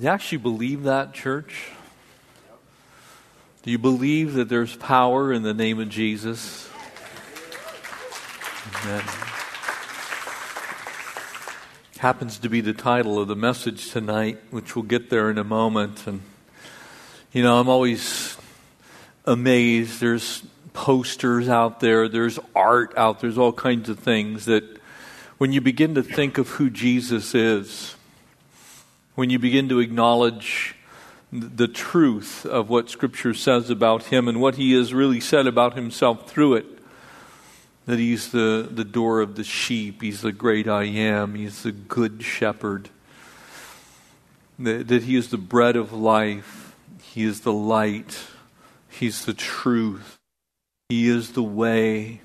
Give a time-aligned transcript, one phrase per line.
[0.00, 1.70] You actually believe that, church?
[3.64, 6.70] Do you believe that there's power in the name of Jesus?
[8.84, 9.02] Amen.
[11.98, 15.42] Happens to be the title of the message tonight, which we'll get there in a
[15.42, 16.06] moment.
[16.06, 16.22] And,
[17.32, 18.36] you know, I'm always
[19.24, 20.00] amazed.
[20.00, 20.44] There's
[20.74, 24.62] posters out there, there's art out there, there's all kinds of things that
[25.38, 27.96] when you begin to think of who Jesus is,
[29.18, 30.76] when you begin to acknowledge
[31.32, 35.74] the truth of what Scripture says about him and what he has really said about
[35.74, 36.66] himself through it.
[37.86, 41.72] That he's the, the door of the sheep, he's the great I am, he's the
[41.72, 42.90] good shepherd,
[44.60, 48.20] that, that he is the bread of life, he is the light,
[48.88, 50.16] he's the truth,
[50.88, 52.20] he is the way,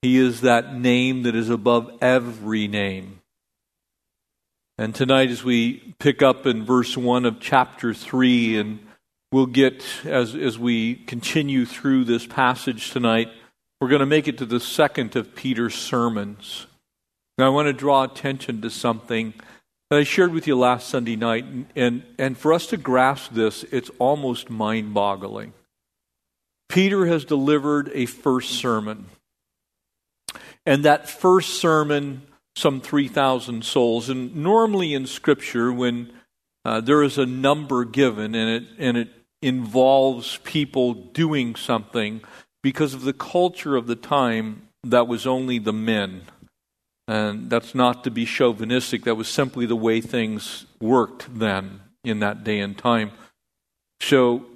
[0.00, 3.21] he is that name that is above every name.
[4.82, 8.80] And tonight, as we pick up in verse 1 of chapter 3, and
[9.30, 13.28] we'll get, as, as we continue through this passage tonight,
[13.80, 16.66] we're going to make it to the second of Peter's sermons.
[17.38, 19.34] Now, I want to draw attention to something
[19.88, 21.44] that I shared with you last Sunday night.
[21.44, 25.52] And, and and for us to grasp this, it's almost mind boggling.
[26.68, 29.06] Peter has delivered a first sermon.
[30.66, 32.22] And that first sermon
[32.56, 34.08] some 3,000 souls.
[34.08, 36.12] And normally in Scripture, when
[36.64, 39.08] uh, there is a number given and it, and it
[39.40, 42.20] involves people doing something,
[42.62, 46.22] because of the culture of the time, that was only the men.
[47.08, 52.20] And that's not to be chauvinistic, that was simply the way things worked then in
[52.20, 53.10] that day and time.
[54.00, 54.46] So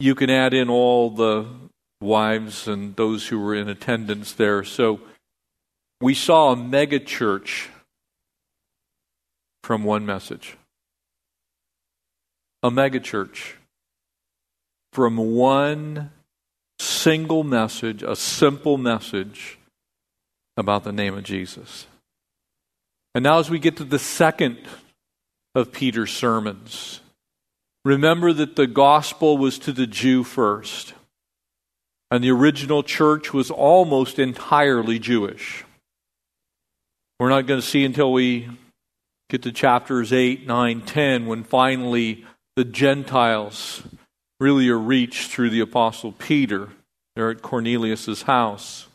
[0.00, 1.46] you can add in all the
[2.00, 4.64] wives and those who were in attendance there.
[4.64, 5.00] So
[6.00, 7.70] we saw a mega church
[9.62, 10.56] from one message.
[12.62, 13.56] A mega church
[14.92, 16.10] from one
[16.80, 19.58] single message, a simple message
[20.56, 21.86] about the name of Jesus.
[23.14, 24.58] And now, as we get to the second
[25.54, 27.00] of Peter's sermons,
[27.84, 30.94] remember that the gospel was to the Jew first,
[32.10, 35.64] and the original church was almost entirely Jewish.
[37.18, 38.48] We're not going to see until we
[39.28, 42.24] get to chapters 8, 9, 10 when finally
[42.54, 43.82] the Gentiles
[44.38, 46.68] really are reached through the Apostle Peter.
[47.16, 48.86] They're at Cornelius' house.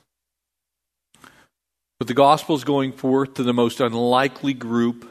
[2.00, 5.10] But the gospel is going forth to the most unlikely group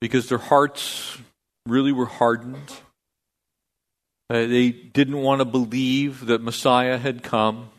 [0.00, 1.18] because their hearts
[1.66, 2.72] really were hardened.
[4.30, 7.70] Uh, they didn't want to believe that Messiah had come.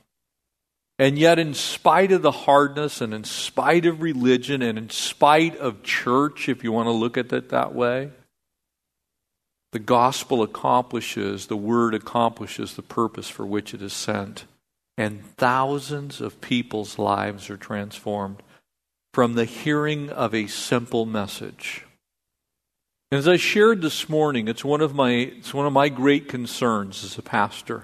[0.99, 5.55] And yet, in spite of the hardness and in spite of religion and in spite
[5.57, 8.09] of church, if you want to look at it that way,
[9.73, 14.45] the gospel accomplishes, the word accomplishes the purpose for which it is sent.
[14.97, 18.41] And thousands of people's lives are transformed
[19.13, 21.85] from the hearing of a simple message.
[23.11, 26.27] And as I shared this morning, it's one of my, it's one of my great
[26.27, 27.83] concerns as a pastor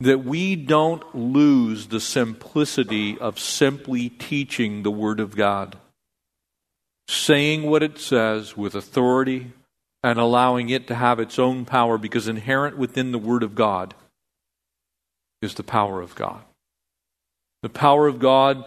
[0.00, 5.76] that we don't lose the simplicity of simply teaching the Word of God,
[7.08, 9.52] saying what it says with authority
[10.02, 13.94] and allowing it to have its own power because inherent within the Word of God
[15.40, 16.42] is the power of God.
[17.62, 18.64] The power of God,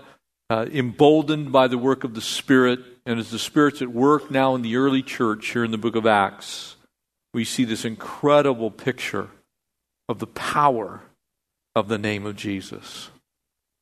[0.50, 4.56] uh, emboldened by the work of the Spirit, and as the Spirit's at work now
[4.56, 6.76] in the early church here in the book of Acts,
[7.34, 9.30] we see this incredible picture
[10.08, 11.04] of the power
[11.80, 13.10] of the name of Jesus.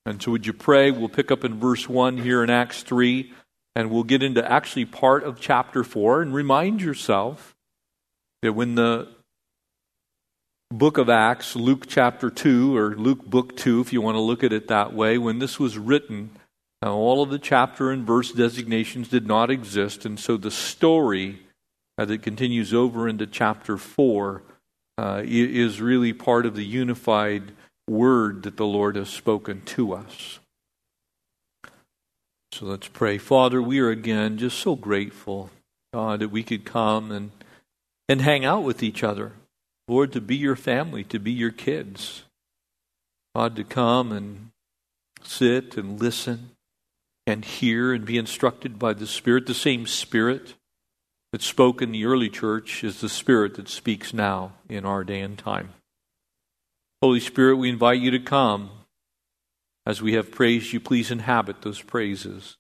[0.06, 0.92] And so, would you pray?
[0.92, 3.34] We'll pick up in verse 1 here in Acts 3,
[3.76, 6.22] and we'll get into actually part of chapter 4.
[6.22, 7.56] And remind yourself
[8.42, 9.10] that when the
[10.72, 14.44] book of Acts, Luke chapter 2, or Luke book 2, if you want to look
[14.44, 16.30] at it that way, when this was written,
[16.82, 20.06] now all of the chapter and verse designations did not exist.
[20.06, 21.42] And so the story,
[21.98, 24.44] as it continues over into chapter 4,
[25.00, 27.52] uh, is really part of the unified
[27.88, 30.40] word that the Lord has spoken to us.
[32.52, 33.18] So let's pray.
[33.18, 35.50] Father, we are again just so grateful,
[35.94, 37.32] God, that we could come and,
[38.10, 39.34] and hang out with each other.
[39.88, 42.24] Lord, to be your family, to be your kids.
[43.36, 44.50] God, to come and
[45.24, 46.52] sit and listen
[47.28, 49.46] and hear and be instructed by the Spirit.
[49.46, 50.56] The same Spirit
[51.32, 55.20] that spoke in the early church is the Spirit that speaks now in our day
[55.20, 55.74] and time.
[57.02, 58.72] Holy Spirit, we invite you to come.
[59.86, 62.58] As we have praised you, please inhabit those praises.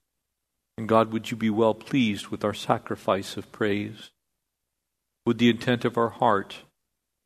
[0.77, 4.11] And God, would you be well pleased with our sacrifice of praise?
[5.25, 6.57] Would the intent of our heart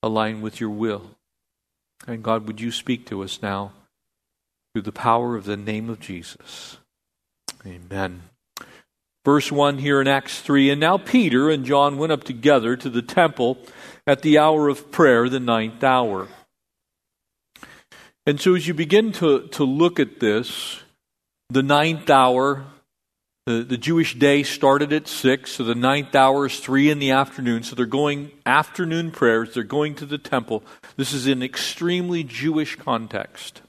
[0.02, 1.12] align with your will?
[2.08, 3.74] And God, would you speak to us now
[4.74, 6.78] through the power of the name of Jesus?
[7.66, 8.22] Amen.
[9.26, 12.90] Verse 1 here in Acts 3 And now Peter and John went up together to
[12.90, 13.60] the temple
[14.08, 16.28] at the hour of prayer, the ninth hour.
[18.26, 20.82] And so as you begin to, to look at this,
[21.50, 22.66] the ninth hour,
[23.48, 27.12] the, the Jewish day started at 6, so the ninth hour is 3 in the
[27.12, 27.64] afternoon.
[27.64, 30.64] So they're going afternoon prayers, they're going to the temple.
[30.98, 33.62] This is an extremely Jewish context.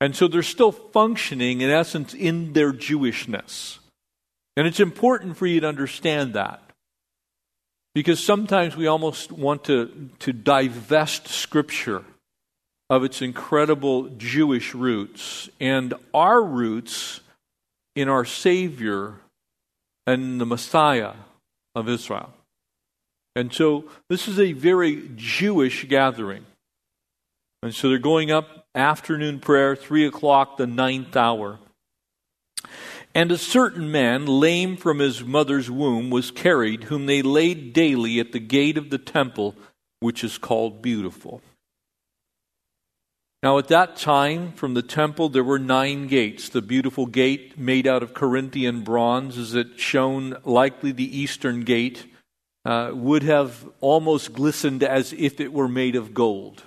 [0.00, 3.78] And so they're still functioning, in essence, in their Jewishness.
[4.56, 6.62] And it's important for you to understand that.
[7.94, 12.04] Because sometimes we almost want to, to divest Scripture
[12.88, 17.20] of its incredible Jewish roots and our roots
[17.94, 19.14] in our Savior
[20.06, 21.14] and the Messiah
[21.74, 22.32] of Israel.
[23.34, 26.46] And so this is a very Jewish gathering.
[27.62, 31.58] And so they're going up afternoon prayer, three o'clock, the ninth hour.
[33.14, 38.20] And a certain man, lame from his mother's womb, was carried, whom they laid daily
[38.20, 39.54] at the gate of the temple,
[40.00, 41.40] which is called Beautiful.
[43.42, 46.48] Now, at that time, from the temple, there were nine gates.
[46.48, 52.06] The beautiful gate, made out of Corinthian bronze, as it shone likely the eastern gate,
[52.64, 56.62] uh, would have almost glistened as if it were made of gold.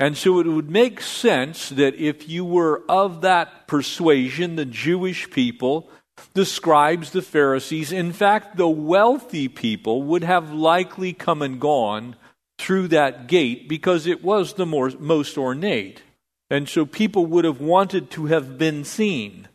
[0.00, 5.30] And so it would make sense that if you were of that persuasion, the Jewish
[5.30, 5.88] people,
[6.34, 12.16] the scribes, the Pharisees, in fact, the wealthy people would have likely come and gone
[12.62, 16.02] through that gate because it was the more, most ornate.
[16.48, 19.48] And so people would have wanted to have been seen.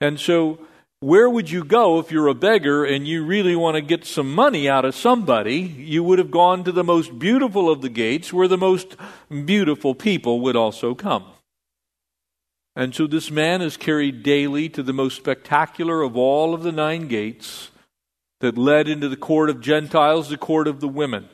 [0.00, 0.58] And so
[1.00, 4.34] where would you go if you're a beggar and you really want to get some
[4.34, 5.56] money out of somebody?
[5.58, 8.96] You would have gone to the most beautiful of the gates where the most
[9.44, 11.24] beautiful people would also come.
[12.74, 16.72] And so this man is carried daily to the most spectacular of all of the
[16.72, 17.70] nine gates
[18.40, 21.28] that led into the court of Gentiles, the court of the women.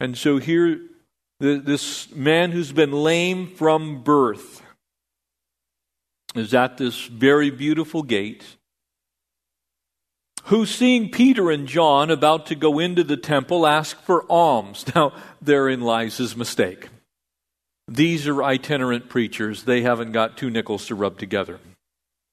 [0.00, 0.80] And so here,
[1.38, 4.62] this man who's been lame from birth
[6.34, 8.44] is at this very beautiful gate,
[10.44, 14.84] who, seeing Peter and John about to go into the temple, ask for alms.
[14.94, 15.12] Now,
[15.42, 16.88] therein lies his mistake.
[17.88, 19.64] These are itinerant preachers.
[19.64, 21.58] They haven't got two nickels to rub together.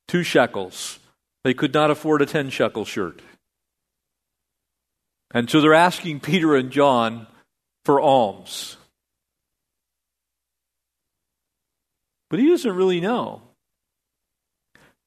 [0.08, 1.00] Two shekels.
[1.44, 3.22] They could not afford a 10 shekel shirt.
[5.34, 7.28] And so they're asking Peter and John
[7.86, 8.78] for alms.
[12.30, 13.42] But he doesn't really know.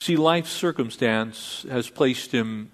[0.00, 2.70] See, life's circumstance has placed him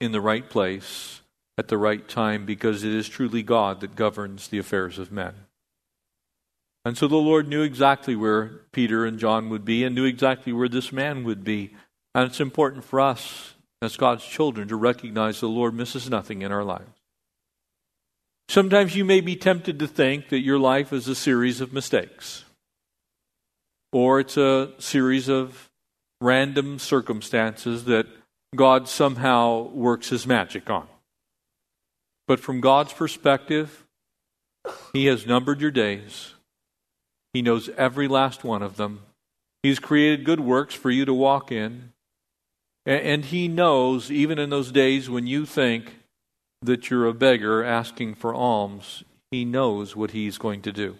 [0.00, 1.20] in the right place
[1.56, 5.34] at the right time because it is truly God that governs the affairs of men.
[6.84, 10.52] And so the Lord knew exactly where Peter and John would be and knew exactly
[10.52, 11.74] where this man would be.
[12.14, 16.52] And it's important for us as God's children to recognize the Lord misses nothing in
[16.52, 16.99] our lives.
[18.50, 22.44] Sometimes you may be tempted to think that your life is a series of mistakes,
[23.92, 25.70] or it's a series of
[26.20, 28.08] random circumstances that
[28.56, 30.88] God somehow works his magic on.
[32.26, 33.86] But from God's perspective,
[34.92, 36.34] He has numbered your days.
[37.32, 39.02] He knows every last one of them.
[39.62, 41.92] He's created good works for you to walk in.
[42.84, 45.99] And He knows, even in those days when you think
[46.62, 50.96] that you're a beggar asking for alms, He knows what He's going to do.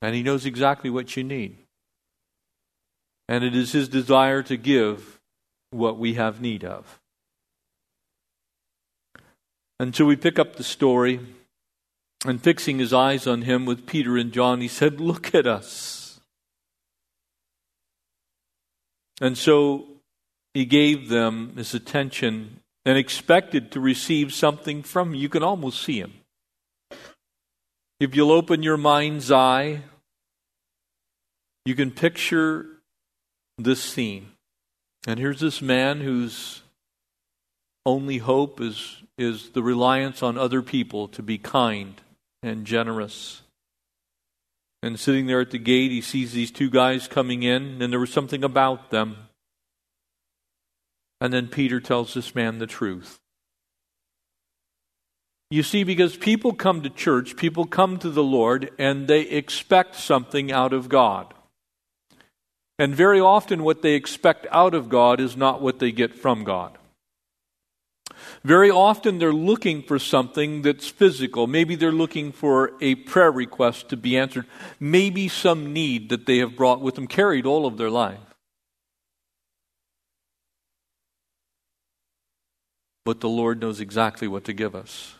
[0.00, 1.58] And He knows exactly what you need.
[3.28, 5.20] And it is His desire to give
[5.70, 7.00] what we have need of.
[9.80, 11.20] Until we pick up the story,
[12.24, 16.20] and fixing his eyes on him with Peter and John, he said, Look at us.
[19.20, 19.86] And so
[20.54, 25.14] he gave them his attention and expected to receive something from him.
[25.14, 26.14] You can almost see him.
[28.00, 29.82] If you'll open your mind's eye,
[31.64, 32.66] you can picture
[33.58, 34.32] this scene.
[35.06, 36.62] And here's this man whose
[37.86, 42.00] only hope is, is the reliance on other people to be kind
[42.42, 43.42] and generous.
[44.82, 48.00] And sitting there at the gate, he sees these two guys coming in, and there
[48.00, 49.16] was something about them.
[51.22, 53.20] And then Peter tells this man the truth.
[55.52, 59.94] You see, because people come to church, people come to the Lord, and they expect
[59.94, 61.32] something out of God.
[62.76, 66.42] And very often, what they expect out of God is not what they get from
[66.42, 66.76] God.
[68.42, 71.46] Very often, they're looking for something that's physical.
[71.46, 74.46] Maybe they're looking for a prayer request to be answered.
[74.80, 78.31] Maybe some need that they have brought with them, carried all of their life.
[83.04, 85.14] But the Lord knows exactly what to give us.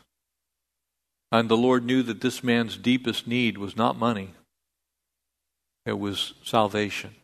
[1.33, 4.35] And the Lord knew that this man's deepest need was not money,
[5.87, 7.15] it was salvation.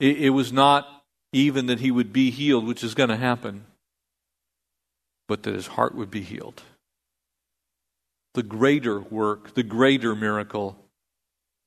[0.00, 3.64] It, it was not even that he would be healed, which is going to happen,
[5.28, 6.62] but that his heart would be healed.
[8.34, 10.76] The greater work, the greater miracle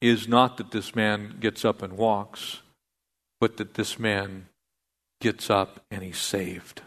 [0.02, 2.60] is not that this man gets up and walks,
[3.40, 4.48] but that this man
[5.22, 6.82] gets up and he's saved.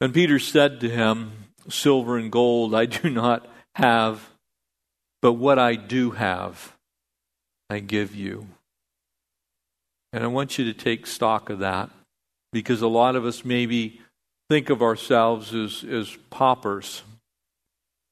[0.00, 1.32] And Peter said to him,
[1.68, 4.28] Silver and gold I do not have,
[5.22, 6.76] but what I do have,
[7.68, 8.46] I give you.
[10.12, 11.90] And I want you to take stock of that
[12.52, 14.00] because a lot of us maybe
[14.48, 17.02] think of ourselves as, as paupers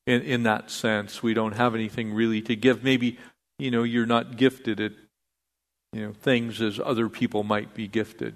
[0.07, 1.23] in, in that sense.
[1.23, 2.85] We don't have anything really to give.
[2.85, 3.19] Maybe,
[3.59, 4.93] you know, you're not gifted at,
[5.93, 8.35] you know, things as other people might be gifted.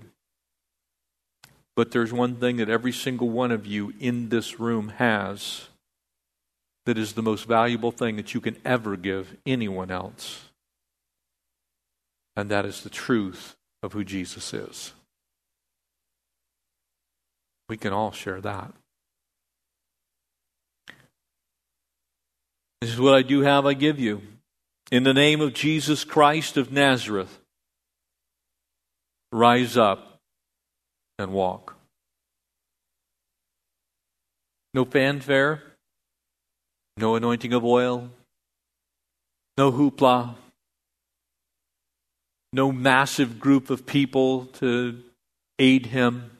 [1.74, 5.68] But there's one thing that every single one of you in this room has
[6.84, 10.50] that is the most valuable thing that you can ever give anyone else.
[12.36, 14.92] And that is the truth of who Jesus is.
[17.68, 18.72] We can all share that.
[22.80, 24.22] This is what I do have, I give you.
[24.90, 27.38] In the name of Jesus Christ of Nazareth,
[29.30, 30.11] rise up
[31.22, 31.76] and walk.
[34.74, 35.62] No fanfare,
[36.96, 38.10] no anointing of oil,
[39.56, 40.34] no hoopla,
[42.52, 45.02] no massive group of people to
[45.58, 46.30] aid him.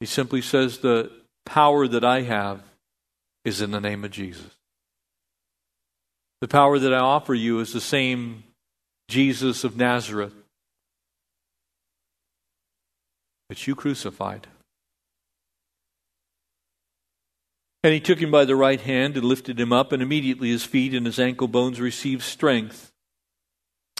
[0.00, 1.10] He simply says, The
[1.44, 2.62] power that I have
[3.44, 4.52] is in the name of Jesus.
[6.40, 8.44] The power that I offer you is the same
[9.08, 10.34] Jesus of Nazareth
[13.48, 14.46] that you crucified.
[17.84, 20.64] And he took him by the right hand and lifted him up, and immediately his
[20.64, 22.90] feet and his ankle bones received strength.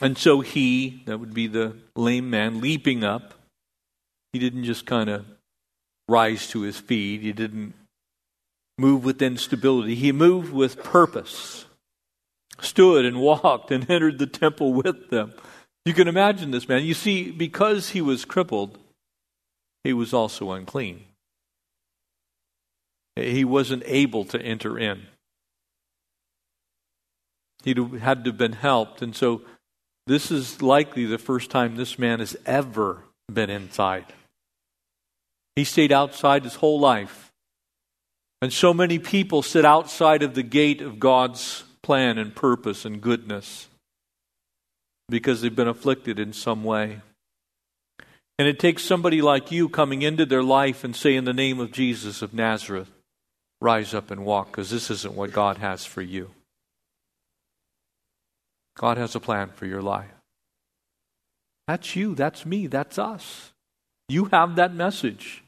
[0.02, 3.34] And so he, that would be the lame man, leaping up,
[4.32, 5.24] he didn't just kind of
[6.08, 7.74] rise to his feet, he didn't
[8.78, 11.66] move with instability, he moved with purpose,
[12.60, 15.32] stood and walked and entered the temple with them.
[15.84, 16.84] You can imagine this man.
[16.84, 18.78] You see, because he was crippled,
[19.84, 21.04] he was also unclean.
[23.16, 25.06] He wasn't able to enter in.
[27.64, 29.02] He had to have been helped.
[29.02, 29.42] And so
[30.06, 34.06] this is likely the first time this man has ever been inside.
[35.56, 37.32] He stayed outside his whole life.
[38.40, 43.00] And so many people sit outside of the gate of God's plan and purpose and
[43.00, 43.66] goodness
[45.08, 47.00] because they've been afflicted in some way.
[48.38, 51.58] And it takes somebody like you coming into their life and say, In the name
[51.58, 52.90] of Jesus of Nazareth,
[53.60, 56.30] rise up and walk, because this isn't what God has for you.
[58.76, 60.10] God has a plan for your life.
[61.66, 63.52] That's you, that's me, that's us.
[64.08, 65.42] You have that message,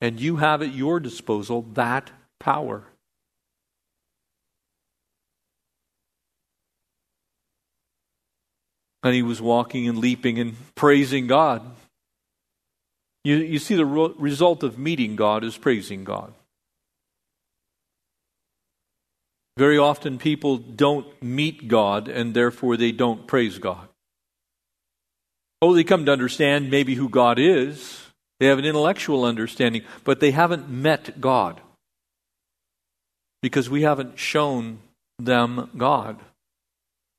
[0.00, 2.84] and you have at your disposal that power.
[9.02, 11.62] And he was walking and leaping and praising God.
[13.26, 16.32] You, you see, the ro- result of meeting God is praising God.
[19.56, 23.88] Very often people don't meet God and therefore they don't praise God.
[25.60, 28.00] Oh, they come to understand maybe who God is.
[28.38, 31.60] They have an intellectual understanding, but they haven't met God
[33.42, 34.78] because we haven't shown
[35.18, 36.20] them God.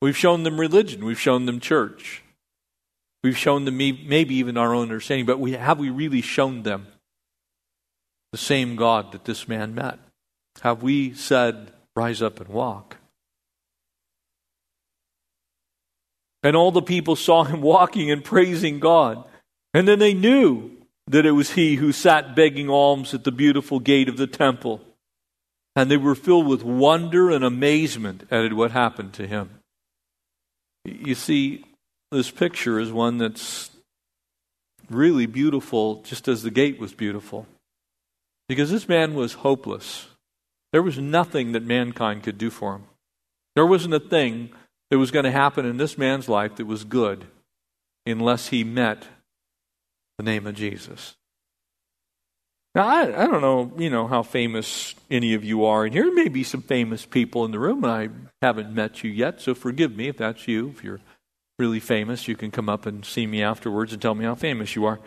[0.00, 2.22] We've shown them religion, we've shown them church.
[3.22, 6.86] We've shown them maybe even our own understanding, but we, have we really shown them
[8.32, 9.98] the same God that this man met?
[10.62, 12.96] Have we said, Rise up and walk?
[16.44, 19.24] And all the people saw him walking and praising God.
[19.74, 20.70] And then they knew
[21.08, 24.80] that it was he who sat begging alms at the beautiful gate of the temple.
[25.74, 29.50] And they were filled with wonder and amazement at what happened to him.
[30.84, 31.64] You see,
[32.10, 33.70] this picture is one that's
[34.90, 37.46] really beautiful, just as the gate was beautiful.
[38.48, 40.06] Because this man was hopeless.
[40.72, 42.84] There was nothing that mankind could do for him.
[43.54, 44.50] There wasn't a thing
[44.90, 47.26] that was going to happen in this man's life that was good
[48.06, 49.06] unless he met
[50.16, 51.14] the name of Jesus.
[52.74, 56.04] Now, I, I don't know, you know, how famous any of you are and here.
[56.04, 58.08] There may be some famous people in the room, and I
[58.44, 60.68] haven't met you yet, so forgive me if that's you.
[60.68, 61.00] If you're
[61.58, 64.76] really famous, you can come up and see me afterwards and tell me how famous
[64.76, 65.00] you are.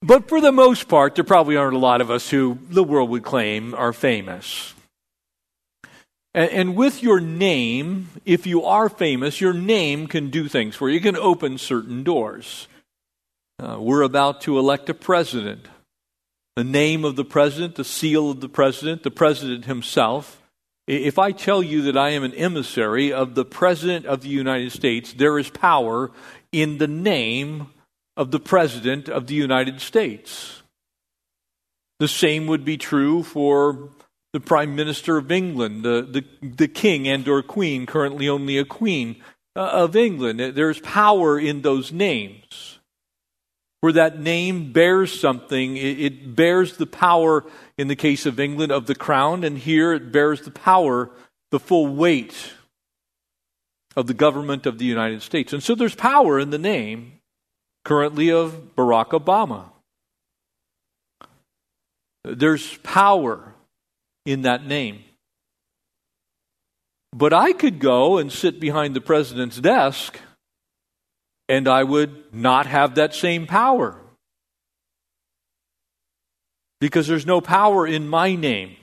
[0.00, 3.10] But for the most part, there probably aren't a lot of us who the world
[3.10, 4.74] would claim are famous.
[6.34, 10.98] And, with your name, if you are famous, your name can do things for you.
[10.98, 12.68] It can open certain doors.
[13.58, 15.66] Uh, we're about to elect a president.
[16.54, 20.37] The name of the president, the seal of the president, the president himself.
[20.88, 24.72] If I tell you that I am an emissary of the President of the United
[24.72, 26.10] States, there is power
[26.50, 27.66] in the name
[28.16, 30.62] of the President of the United States.
[31.98, 33.90] The same would be true for
[34.32, 38.64] the Prime Minister of England, the, the, the King and or Queen, currently only a
[38.64, 39.16] Queen
[39.54, 40.40] uh, of England.
[40.40, 42.77] There's power in those names
[43.80, 45.76] where that name bears something.
[45.76, 47.44] It, bears the power,
[47.76, 51.10] in the case of England, of the crown, and here it bears the power,
[51.50, 52.52] the full weight
[53.96, 55.52] of the government of the United States.
[55.52, 57.20] And so there's power in the name
[57.84, 59.70] currently of Barack Obama.
[62.24, 63.54] There's power
[64.26, 65.04] in that name.
[67.12, 70.18] But I could go and sit behind the president's desk
[71.48, 74.00] and I would not have that same power.
[76.80, 78.76] Because there's no power in my name,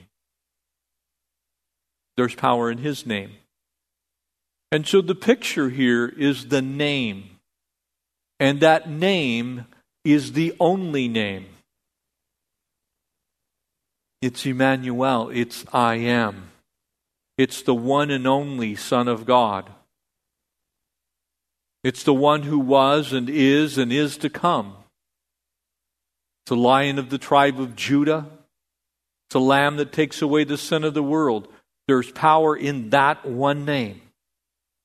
[2.16, 3.32] there's power in his name.
[4.72, 7.30] And so the picture here is the name.
[8.38, 9.66] And that name
[10.04, 11.46] is the only name.
[14.20, 15.30] It's Emmanuel.
[15.32, 16.50] It's I am.
[17.38, 19.70] It's the one and only Son of God.
[21.86, 24.74] It's the one who was and is and is to come.
[26.42, 28.26] It's the lion of the tribe of Judah.
[29.28, 31.46] It's a lamb that takes away the sin of the world.
[31.86, 34.00] There's power in that one name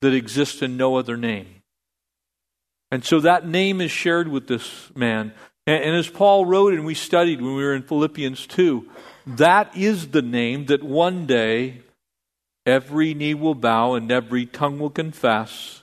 [0.01, 1.47] that exists in no other name.
[2.91, 5.33] And so that name is shared with this man.
[5.65, 8.87] And, and as Paul wrote and we studied when we were in Philippians 2,
[9.25, 11.81] that is the name that one day
[12.63, 15.80] every knee will bow and every tongue will confess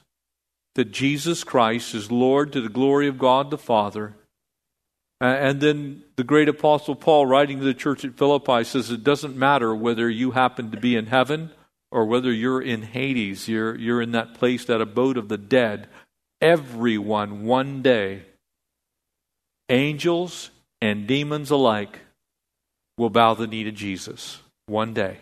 [0.79, 4.15] that Jesus Christ is Lord to the glory of God the Father.
[5.21, 9.37] And then the great apostle Paul, writing to the church at Philippi, says it doesn't
[9.37, 11.51] matter whether you happen to be in heaven
[11.91, 15.89] or whether you're in Hades, you're, you're in that place, that abode of the dead.
[16.41, 18.23] Everyone, one day,
[19.69, 22.03] angels and demons alike,
[22.97, 25.17] will bow the knee to Jesus one day.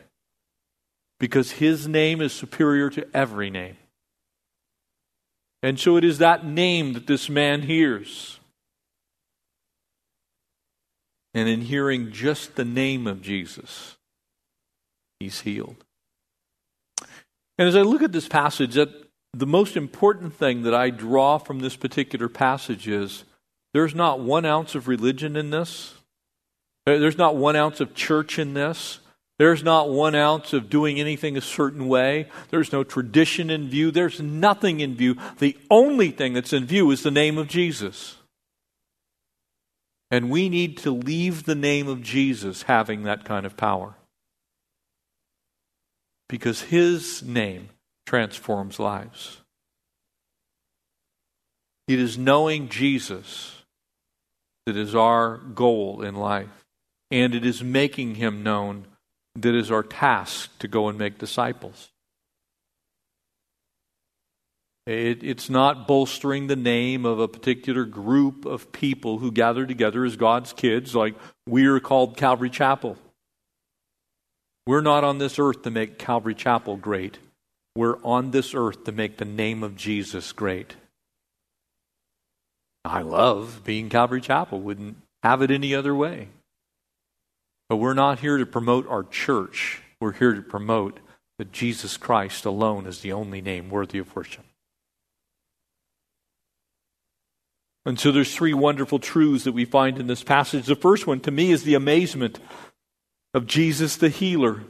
[1.19, 3.79] Because his name is superior to every name.
[5.67, 8.39] And so it is that name that this man hears.
[11.35, 13.97] And in hearing just the name of Jesus,
[15.19, 15.85] he's healed.
[17.59, 18.91] And as I look at this passage, that
[19.33, 23.25] the most important thing that I draw from this particular passage is
[23.75, 25.95] there's not one ounce of religion in this.
[26.85, 29.01] There's not one ounce of church in this.
[29.39, 32.29] There's not one ounce of doing anything a certain way.
[32.51, 33.91] There's no tradition in view.
[33.91, 35.17] There's nothing in view.
[35.39, 38.17] The only thing that's in view is the name of Jesus.
[40.11, 43.95] And we need to leave the name of Jesus having that kind of power.
[46.29, 47.69] Because his name
[48.07, 49.43] transforms lives.
[51.89, 53.53] It is knowing Jesus
[54.65, 56.65] that is our goal in life,
[57.11, 58.87] and it is making him known
[59.37, 61.91] that is our task to go and make disciples.
[64.87, 70.05] It, it's not bolstering the name of a particular group of people who gather together
[70.05, 72.97] as God's kids, like we are called Calvary Chapel.
[74.67, 77.19] We're not on this earth to make Calvary Chapel great.
[77.75, 80.77] We're on this earth to make the name of Jesus great.
[82.85, 86.29] I love being Calvary Chapel, wouldn't have it any other way.
[87.69, 89.83] But we're not here to promote our church.
[90.01, 91.01] We're here to promote
[91.39, 94.45] that Jesus Christ alone is the only name worthy of worship.
[97.85, 100.67] And so there's three wonderful truths that we find in this passage.
[100.67, 102.41] The first one to me is the amazement
[103.33, 104.63] of Jesus the healer.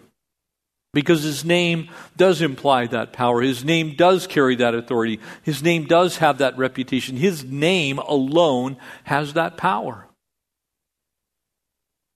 [0.92, 3.42] Because his name does imply that power.
[3.42, 5.20] His name does carry that authority.
[5.42, 7.16] His name does have that reputation.
[7.16, 10.05] His name alone has that power.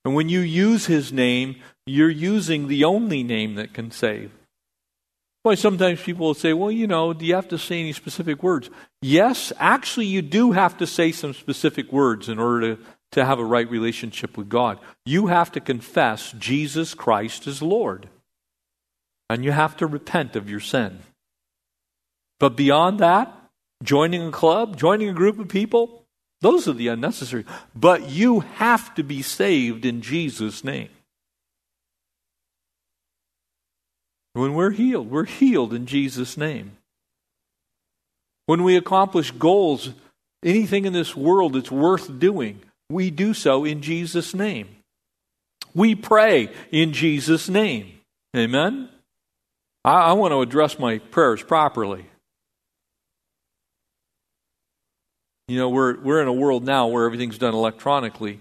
[0.03, 4.31] And when you use his name, you're using the only name that can save.
[5.43, 8.43] Why sometimes people will say, well, you know, do you have to say any specific
[8.43, 8.69] words?
[9.01, 12.81] Yes, actually, you do have to say some specific words in order to,
[13.13, 14.79] to have a right relationship with God.
[15.05, 18.07] You have to confess Jesus Christ is Lord.
[19.29, 20.99] And you have to repent of your sin.
[22.39, 23.33] But beyond that,
[23.83, 26.00] joining a club, joining a group of people,
[26.41, 27.45] those are the unnecessary.
[27.75, 30.89] But you have to be saved in Jesus' name.
[34.33, 36.77] When we're healed, we're healed in Jesus' name.
[38.45, 39.91] When we accomplish goals,
[40.43, 44.67] anything in this world that's worth doing, we do so in Jesus' name.
[45.73, 47.93] We pray in Jesus' name.
[48.35, 48.89] Amen?
[49.85, 52.05] I, I want to address my prayers properly.
[55.47, 58.39] You know, we're, we're in a world now where everything's done electronically.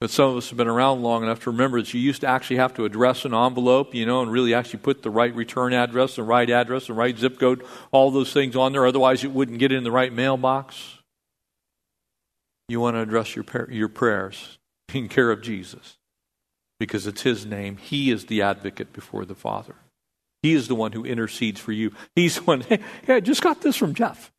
[0.00, 2.28] But some of us have been around long enough to remember that you used to
[2.28, 5.72] actually have to address an envelope, you know, and really actually put the right return
[5.72, 8.86] address, the right address, the right zip code, all those things on there.
[8.86, 10.98] Otherwise, it wouldn't get in the right mailbox.
[12.68, 14.58] You want to address your, your prayers
[14.94, 15.96] in care of Jesus
[16.78, 17.76] because it's His name.
[17.76, 19.74] He is the advocate before the Father.
[20.42, 21.92] He is the one who intercedes for you.
[22.14, 24.30] He's the one, hey, hey I just got this from Jeff.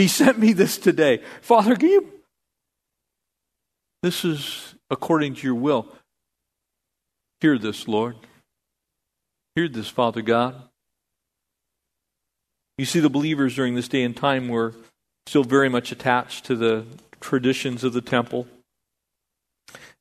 [0.00, 1.20] He sent me this today.
[1.42, 2.10] Father, can you?
[4.02, 5.88] This is according to your will.
[7.42, 8.16] Hear this, Lord.
[9.54, 10.54] Hear this, Father God.
[12.78, 14.72] You see, the believers during this day and time were
[15.26, 16.86] still very much attached to the
[17.20, 18.48] traditions of the temple.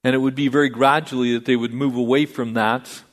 [0.05, 3.03] And it would be very gradually that they would move away from that.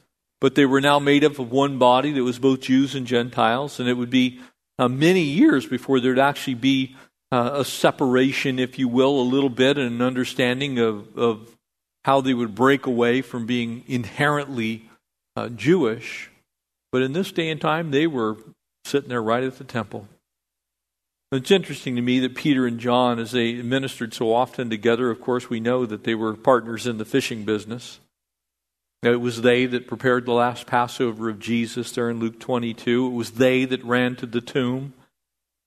[0.41, 3.81] But they were now made up of one body that was both Jews and Gentiles.
[3.81, 4.39] And it would be
[4.79, 6.97] uh, many years before there'd actually be
[7.33, 11.57] uh, a separation, if you will, a little bit, and an understanding of, of
[12.05, 14.89] how they would break away from being inherently
[15.35, 16.31] uh, Jewish.
[16.93, 18.37] But in this day and time, they were
[18.85, 20.07] sitting there right at the temple.
[21.33, 25.21] It's interesting to me that Peter and John, as they ministered so often together, of
[25.21, 27.99] course, we know that they were partners in the fishing business.
[29.03, 33.07] It was they that prepared the last Passover of Jesus there in Luke 22.
[33.07, 34.95] It was they that ran to the tomb.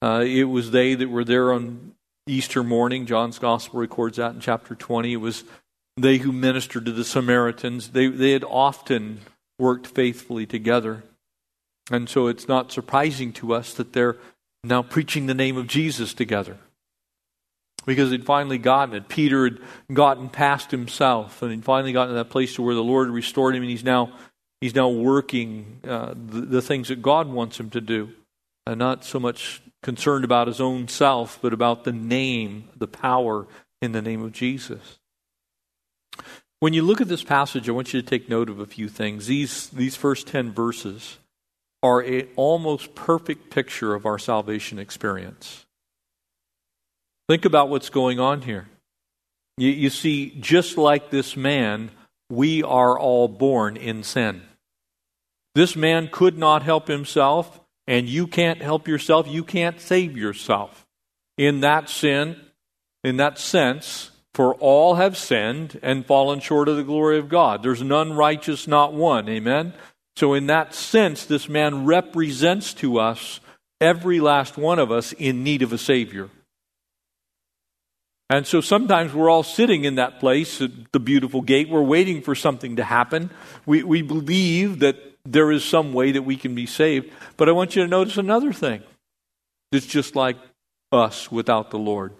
[0.02, 1.92] Uh, it was they that were there on
[2.26, 3.06] Easter morning.
[3.06, 5.12] John's Gospel records that in chapter 20.
[5.12, 5.44] It was
[5.96, 7.90] they who ministered to the Samaritans.
[7.90, 9.20] They, they had often
[9.58, 11.04] worked faithfully together.
[11.90, 14.16] And so it's not surprising to us that they're
[14.64, 16.58] now preaching the name of Jesus together
[17.86, 19.08] because he'd finally gotten it.
[19.08, 19.58] Peter had
[19.92, 23.54] gotten past himself, and he'd finally gotten to that place to where the Lord restored
[23.54, 24.12] him, and he's now
[24.60, 28.10] he's now working uh, the, the, things that God wants him to do,
[28.66, 33.46] and not so much concerned about his own self, but about the name, the power
[33.80, 34.98] in the name of Jesus.
[36.60, 38.88] When you look at this passage, I want you to take note of a few
[38.88, 39.26] things.
[39.26, 41.18] These these first ten verses
[41.82, 45.64] are an almost perfect picture of our salvation experience.
[47.30, 48.66] Think about what's going on here.
[49.56, 51.92] You, you, see, just like this man,
[52.28, 54.42] we are all born in sin.
[55.54, 59.28] This man could not help himself, and you can't help yourself.
[59.28, 60.84] You can't save yourself.
[61.38, 62.34] In that sin,
[63.04, 67.62] in that sense, for all have sinned and fallen short of the glory of God.
[67.62, 69.28] There's none righteous, not one.
[69.28, 69.74] Amen?
[70.16, 73.38] So, in that sense, this man represents to us
[73.80, 76.28] every last one of us in need of a Savior.
[78.30, 81.68] And so sometimes we're all sitting in that place at the beautiful gate.
[81.68, 83.30] We're waiting for something to happen.
[83.66, 87.12] We, we believe that there is some way that we can be saved.
[87.36, 88.84] But I want you to notice another thing.
[89.72, 90.36] It's just like
[90.92, 92.12] us without the Lord.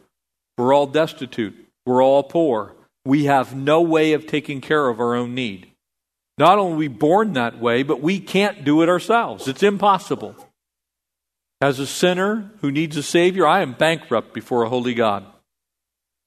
[0.58, 1.54] We're all destitute.
[1.86, 2.74] We're all poor.
[3.04, 5.70] We have no way of taking care of our own need.
[6.38, 9.46] Not only are we born that way, but we can't do it ourselves.
[9.46, 10.34] It's impossible.
[11.60, 15.24] As a sinner who needs a Savior, I am bankrupt before a holy God.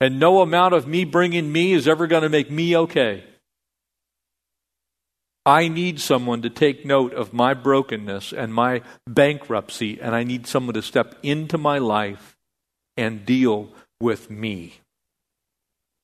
[0.03, 3.23] And no amount of me bringing me is ever going to make me okay.
[5.45, 10.45] I need someone to take note of my brokenness and my bankruptcy, and I need
[10.45, 12.35] someone to step into my life
[12.97, 13.69] and deal
[14.01, 14.73] with me.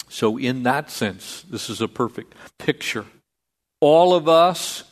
[0.08, 3.06] So, in that sense, this is a perfect picture.
[3.82, 4.86] All of us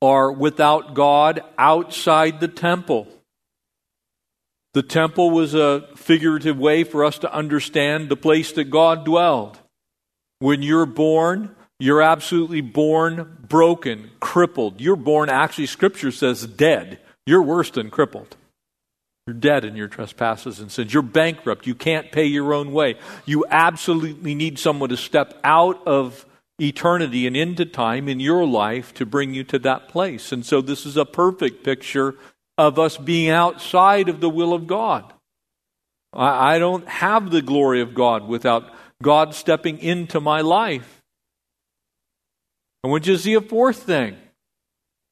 [0.00, 3.08] are without God outside the temple.
[4.76, 9.58] The temple was a figurative way for us to understand the place that God dwelled.
[10.40, 14.82] When you're born, you're absolutely born broken, crippled.
[14.82, 16.98] You're born, actually, Scripture says dead.
[17.24, 18.36] You're worse than crippled.
[19.26, 20.92] You're dead in your trespasses and sins.
[20.92, 21.66] You're bankrupt.
[21.66, 22.96] You can't pay your own way.
[23.24, 26.26] You absolutely need someone to step out of
[26.60, 30.32] eternity and into time in your life to bring you to that place.
[30.32, 32.16] And so this is a perfect picture
[32.58, 35.12] of us being outside of the will of God.
[36.12, 41.02] I, I don't have the glory of God without God stepping into my life.
[42.82, 44.16] I want you to see a fourth thing.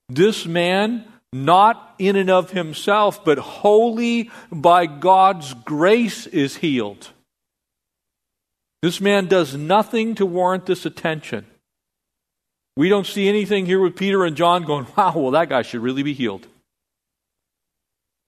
[0.09, 7.11] This man, not in and of himself, but wholly by God's grace, is healed.
[8.83, 11.47] This man does nothing to warrant this attention.
[12.77, 15.81] We don't see anything here with Peter and John going, wow, well, that guy should
[15.81, 16.47] really be healed.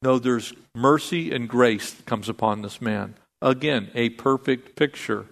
[0.03, 3.15] No, there's mercy and grace that comes upon this man.
[3.43, 5.27] Again, a perfect picture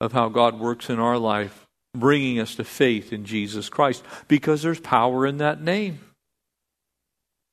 [0.00, 4.62] of how God works in our life, bringing us to faith in Jesus Christ, because
[4.62, 6.00] there's power in that name.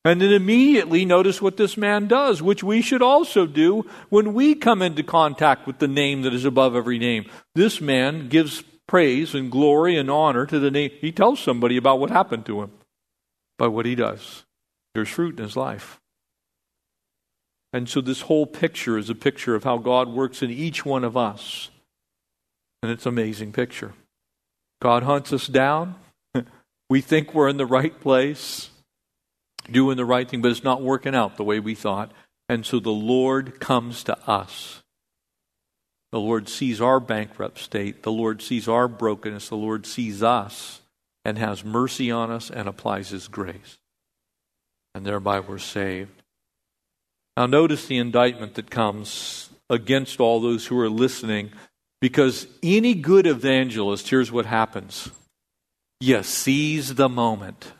[0.05, 4.53] And then immediately notice what this man does, which we should also do when we
[4.53, 7.25] come into contact with the name that is above every name.
[7.55, 10.91] This man gives praise and glory and honor to the name.
[10.99, 12.71] He tells somebody about what happened to him
[13.57, 14.43] by what he does.
[14.93, 16.01] There's fruit in his life.
[17.73, 21.03] And so this whole picture is a picture of how God works in each one
[21.03, 21.71] of us.
[22.83, 23.93] And it's an amazing picture.
[24.79, 25.95] God hunts us down.
[26.89, 28.69] we think we're in the right place
[29.71, 32.11] doing the right thing, but it's not working out the way we thought.
[32.49, 34.81] And so the Lord comes to us.
[36.11, 38.03] The Lord sees our bankrupt state.
[38.03, 39.49] The Lord sees our brokenness.
[39.49, 40.81] The Lord sees us
[41.25, 43.79] and has mercy on us and applies His grace.
[44.93, 46.22] And thereby we're saved.
[47.35, 51.51] Now, notice the indictment that comes against all those who are listening,
[51.99, 55.09] because any good evangelist, here's what happens
[55.99, 57.71] you seize the moment.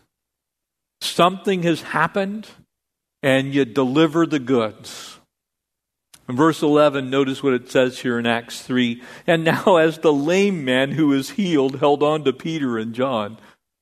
[1.02, 2.48] Something has happened,
[3.22, 5.20] and you deliver the goods.
[6.30, 9.02] In verse 11, notice what it says here in Acts 3.
[9.28, 13.38] And now, as the lame man who is healed held on to Peter and John,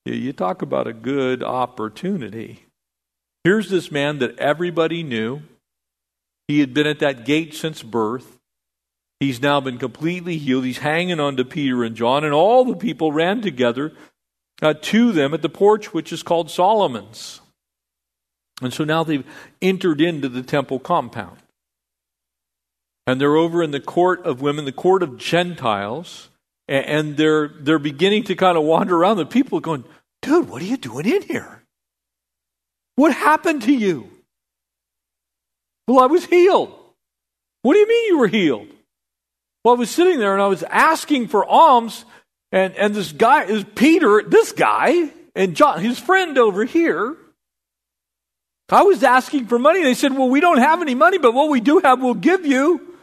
[0.05, 2.65] you talk about a good opportunity.
[3.43, 5.41] Here's this man that everybody knew.
[6.51, 8.37] He had been at that gate since birth.
[9.21, 10.65] He's now been completely healed.
[10.65, 13.93] He's hanging on to Peter and John, and all the people ran together
[14.61, 17.39] uh, to them at the porch, which is called Solomon's.
[18.61, 19.23] And so now they've
[19.61, 21.37] entered into the temple compound.
[23.07, 26.27] And they're over in the court of women, the court of Gentiles,
[26.67, 29.15] and they're, they're beginning to kind of wander around.
[29.15, 29.85] The people are going,
[30.21, 31.63] Dude, what are you doing in here?
[32.97, 34.09] What happened to you?
[35.88, 36.74] Well, I was healed.
[37.63, 38.67] What do you mean you were healed?
[39.63, 42.06] Well, I was sitting there and I was asking for alms
[42.52, 47.15] and, and this guy is Peter, this guy, and John, his friend over here.
[48.70, 49.84] I was asking for money.
[49.84, 52.46] They said, Well, we don't have any money, but what we do have, we'll give
[52.46, 52.96] you.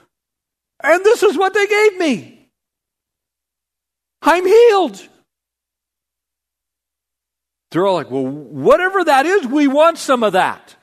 [0.82, 2.48] And this is what they gave me.
[4.22, 5.06] I'm healed.
[7.70, 10.76] They're all like, Well, whatever that is, we want some of that.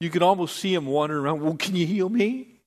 [0.00, 1.42] You can almost see him wandering around.
[1.42, 2.60] Well, can you heal me?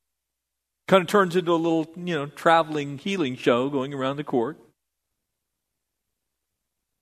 [0.88, 4.58] Kind of turns into a little, you know, traveling healing show going around the court.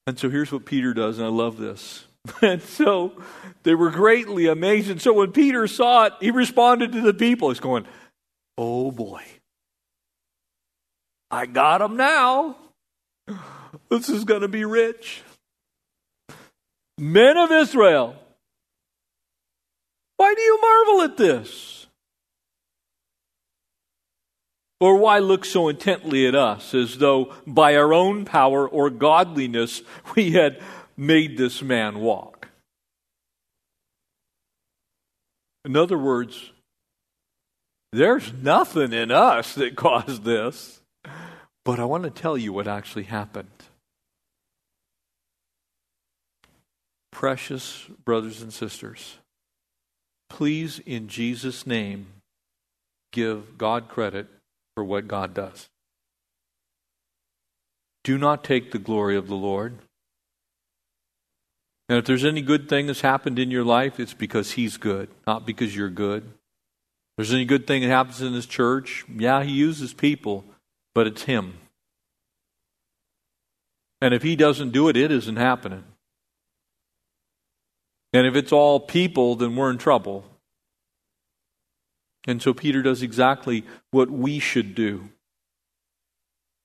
[0.07, 2.05] And so here's what Peter does, and I love this.
[2.43, 3.13] And so
[3.63, 4.91] they were greatly amazed.
[4.91, 7.49] And so when Peter saw it, he responded to the people.
[7.49, 7.87] He's going,
[8.59, 9.23] Oh boy,
[11.31, 12.57] I got him now.
[13.89, 15.23] This is going to be rich.
[16.99, 18.15] Men of Israel,
[20.21, 21.87] why do you marvel at this?
[24.79, 29.81] Or why look so intently at us as though by our own power or godliness
[30.15, 30.61] we had
[30.95, 32.49] made this man walk?
[35.65, 36.51] In other words,
[37.91, 40.81] there's nothing in us that caused this.
[41.65, 43.49] But I want to tell you what actually happened.
[47.11, 49.17] Precious brothers and sisters,
[50.31, 52.07] please, in Jesus' name,
[53.11, 54.27] give God credit
[54.73, 55.67] for what God does.
[58.05, 59.77] Do not take the glory of the Lord.
[61.89, 65.09] And if there's any good thing that's happened in your life, it's because He's good,
[65.27, 66.23] not because you're good.
[66.23, 70.45] If there's any good thing that happens in this church, yeah, He uses people,
[70.95, 71.55] but it's Him.
[73.99, 75.83] And if He doesn't do it, it isn't happening.
[78.13, 80.25] And if it's all people, then we're in trouble.
[82.27, 85.09] And so Peter does exactly what we should do.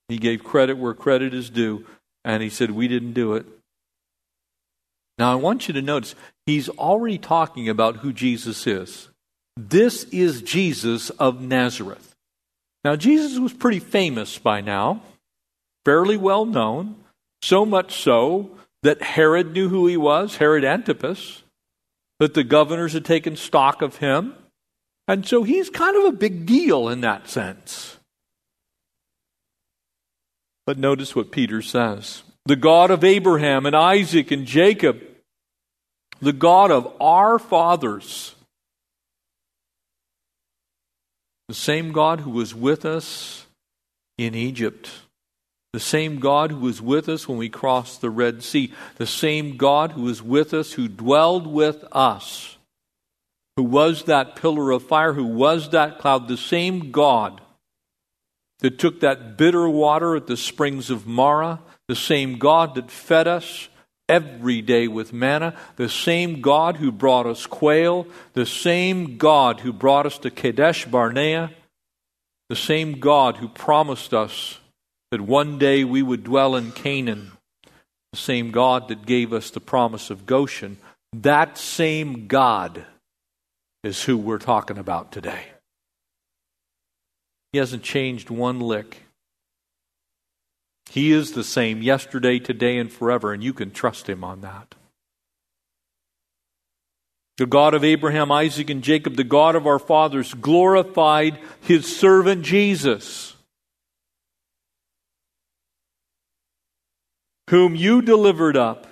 [0.07, 1.85] He gave credit where credit is due,
[2.23, 3.45] and he said, We didn't do it.
[5.17, 9.09] Now, I want you to notice, he's already talking about who Jesus is.
[9.55, 12.15] This is Jesus of Nazareth.
[12.83, 15.01] Now, Jesus was pretty famous by now.
[15.83, 16.95] fairly well known,
[17.41, 21.43] so much so that Herod knew who he was, Herod Antipas,
[22.19, 24.33] that the governors had taken stock of him.
[25.07, 27.97] And so he's kind of a big deal in that sense.
[30.65, 35.01] But notice what Peter says the God of Abraham and Isaac and Jacob,
[36.21, 38.35] the God of our fathers,
[41.47, 43.45] the same God who was with us
[44.17, 44.89] in Egypt,
[45.77, 49.57] the same God who was with us when we crossed the Red Sea, the same
[49.57, 52.57] God who was with us, who dwelled with us,
[53.55, 57.41] who was that pillar of fire, who was that cloud, the same God
[58.57, 61.59] that took that bitter water at the springs of Marah.
[61.87, 63.69] The same God that fed us
[64.09, 69.71] every day with manna, the same God who brought us quail, the same God who
[69.71, 71.51] brought us to Kadesh Barnea,
[72.49, 74.57] the same God who promised us
[75.11, 77.31] that one day we would dwell in Canaan,
[78.11, 80.77] the same God that gave us the promise of Goshen,
[81.13, 82.85] that same God
[83.83, 85.45] is who we're talking about today.
[87.53, 89.03] He hasn't changed one lick.
[90.89, 94.75] He is the same yesterday, today, and forever, and you can trust Him on that.
[97.37, 102.43] The God of Abraham, Isaac, and Jacob, the God of our fathers, glorified His servant
[102.43, 103.35] Jesus,
[107.49, 108.87] whom you delivered up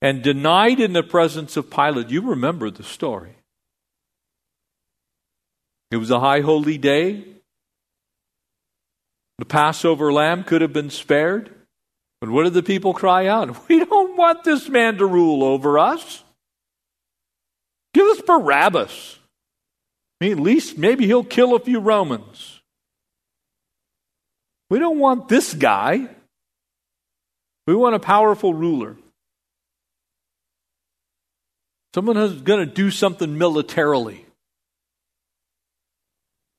[0.00, 2.10] and denied in the presence of Pilate.
[2.10, 3.36] You remember the story.
[5.90, 7.24] It was a high holy day.
[9.38, 11.54] The Passover lamb could have been spared.
[12.20, 13.56] But what did the people cry out?
[13.68, 16.22] We don't want this man to rule over us.
[17.94, 19.18] Give us Barabbas.
[20.20, 22.60] I mean, at least maybe he'll kill a few Romans.
[24.70, 26.08] We don't want this guy.
[27.66, 28.96] We want a powerful ruler.
[31.94, 34.24] Someone who's going to do something militarily.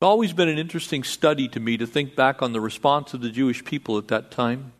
[0.04, 3.22] It's always been an interesting study to me to think back on the response of
[3.22, 4.74] the Jewish people at that time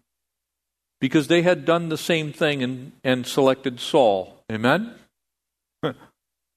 [1.02, 4.44] because they had done the same thing and, and selected Saul.
[4.52, 4.96] Amen?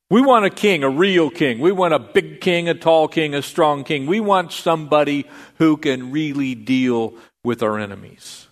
[0.09, 1.59] We want a king, a real king.
[1.59, 4.07] We want a big king, a tall king, a strong king.
[4.07, 5.27] We want somebody
[5.59, 8.46] who can really deal with our enemies.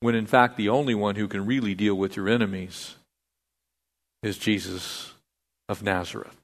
[0.00, 2.94] When in fact, the only one who can really deal with your enemies
[4.22, 5.12] is Jesus
[5.68, 6.36] of Nazareth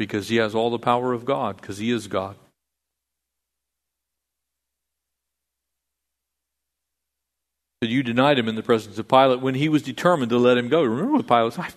[0.00, 2.34] because he has all the power of God, because he is God.
[7.82, 10.56] That you denied him in the presence of Pilate when he was determined to let
[10.56, 10.82] him go.
[10.82, 11.74] Remember what Pilate said?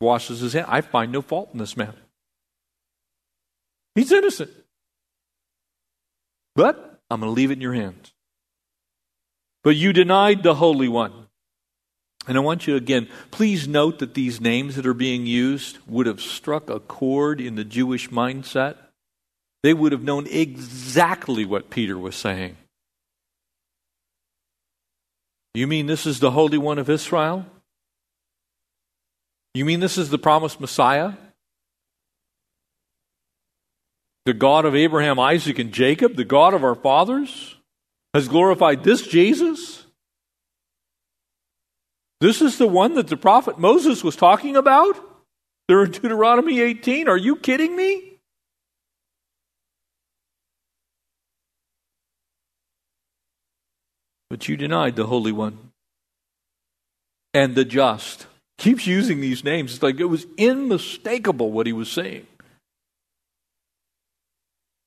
[0.00, 0.66] Washes his hand.
[0.68, 1.94] I find no fault in this man.
[3.94, 4.50] He's innocent.
[6.56, 8.13] But I'm going to leave it in your hands.
[9.64, 11.12] But you denied the Holy One.
[12.26, 16.06] And I want you again, please note that these names that are being used would
[16.06, 18.76] have struck a chord in the Jewish mindset.
[19.62, 22.56] They would have known exactly what Peter was saying.
[25.54, 27.46] You mean this is the Holy One of Israel?
[29.54, 31.12] You mean this is the promised Messiah?
[34.26, 37.56] The God of Abraham, Isaac, and Jacob, the God of our fathers,
[38.14, 39.84] has glorified this Jesus?
[42.20, 44.96] This is the one that the prophet Moses was talking about?
[45.68, 47.08] There in Deuteronomy 18.
[47.08, 48.18] Are you kidding me?
[54.30, 55.72] But you denied the Holy One
[57.34, 58.26] and the just.
[58.58, 59.74] Keeps using these names.
[59.74, 62.26] It's like it was unmistakable what he was saying.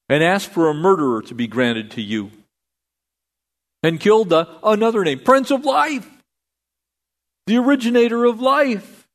[0.10, 2.32] And asked for a murderer to be granted to you.
[3.88, 6.08] And killed the, another name, Prince of Life
[7.48, 9.08] the originator of life,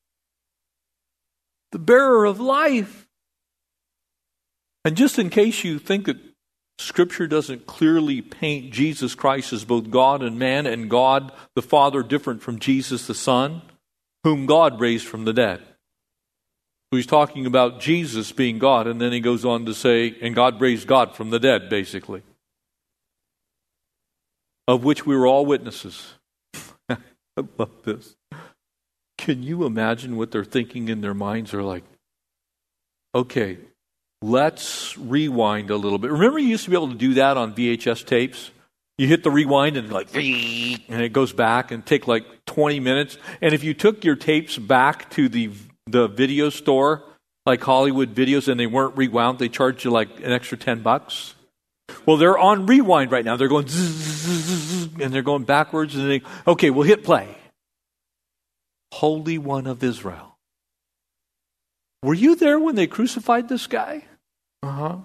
[1.70, 3.06] the bearer of life.
[4.84, 6.16] And just in case you think that
[6.78, 12.02] Scripture doesn't clearly paint Jesus Christ as both God and man, and God the Father
[12.02, 13.62] different from Jesus the Son,
[14.24, 15.60] whom God raised from the dead.
[16.90, 20.34] So he's talking about Jesus being God, and then he goes on to say, and
[20.34, 22.22] God raised God from the dead, basically,
[24.68, 26.14] of which we were all witnesses.
[26.88, 26.96] I
[27.58, 28.16] love this.
[29.18, 31.52] Can you imagine what they're thinking in their minds?
[31.52, 31.84] They're like,
[33.14, 33.58] okay,
[34.20, 36.10] let's rewind a little bit.
[36.10, 38.50] Remember, you used to be able to do that on VHS tapes?
[38.98, 43.18] You hit the rewind and like, and it goes back and take like 20 minutes.
[43.40, 45.50] And if you took your tapes back to the,
[45.86, 47.02] the video store
[47.44, 51.34] like Hollywood videos and they weren't rewound, they charged you like an extra 10 bucks.
[52.06, 53.36] Well, they're on rewind right now.
[53.36, 53.66] They're going
[55.00, 57.36] and they're going backwards and they, okay, we'll hit play.
[58.92, 60.36] Holy One of Israel.
[62.02, 64.04] Were you there when they crucified this guy?
[64.62, 64.96] Uh huh.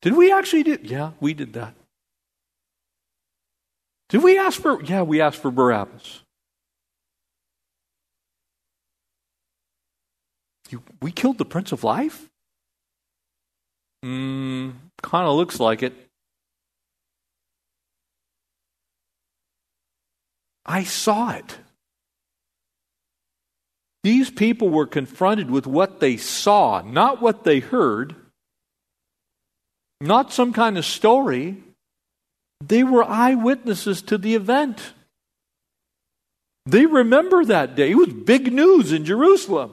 [0.00, 0.78] Did we actually do?
[0.82, 1.74] Yeah, we did that.
[4.08, 4.82] Did we ask for?
[4.82, 6.22] Yeah, we asked for Barabbas.
[10.70, 12.28] You, we killed the Prince of Life?
[14.04, 15.92] Mm, kind of looks like it.
[20.64, 21.58] I saw it.
[24.04, 28.14] These people were confronted with what they saw, not what they heard,
[30.00, 31.62] not some kind of story.
[32.60, 34.92] They were eyewitnesses to the event.
[36.66, 37.90] They remember that day.
[37.90, 39.72] It was big news in Jerusalem.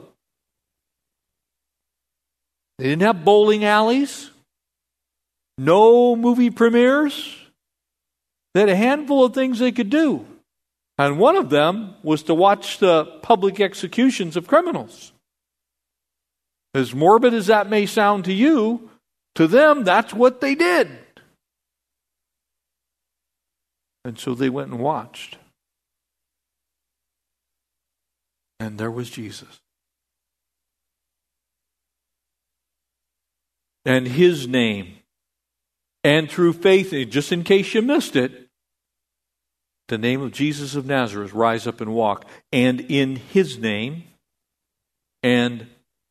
[2.78, 4.29] They didn't have bowling alleys,
[5.60, 7.36] no movie premieres.
[8.54, 10.26] They had a handful of things they could do.
[10.98, 15.12] And one of them was to watch the public executions of criminals.
[16.72, 18.90] As morbid as that may sound to you,
[19.34, 20.88] to them, that's what they did.
[24.04, 25.36] And so they went and watched.
[28.58, 29.60] And there was Jesus.
[33.84, 34.99] and his name.
[36.02, 38.48] And through faith, just in case you missed it,
[39.88, 42.24] the name of Jesus of Nazareth, rise up and walk.
[42.52, 44.04] And in his name,
[45.22, 45.66] and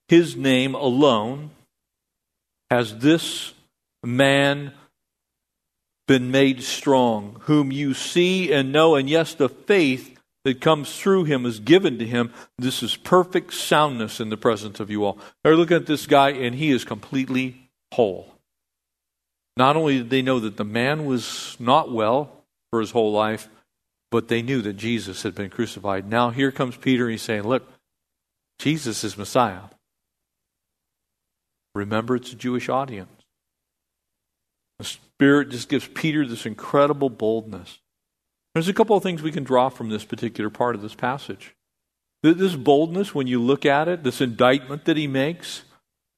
[0.08, 1.52] his name alone,
[2.70, 3.54] has this
[4.04, 4.74] man
[6.08, 11.26] been made strong, whom you see and know, and yes, the faith that comes through
[11.26, 12.34] him is given to him.
[12.58, 15.20] This is perfect soundness in the presence of you all.
[15.44, 18.39] They're looking at this guy, and he is completely whole.
[19.60, 22.32] Not only did they know that the man was not well
[22.72, 23.50] for his whole life,
[24.10, 26.10] but they knew that Jesus had been crucified.
[26.10, 27.70] Now here comes Peter, he's saying, Look,
[28.58, 29.64] Jesus is Messiah.
[31.76, 33.12] Remember, it's a Jewish audience.
[34.78, 37.80] The Spirit just gives Peter this incredible boldness.
[38.54, 41.54] There's a couple of things we can draw from this particular part of this passage.
[42.24, 45.64] This boldness, when you look at it, this indictment that he makes,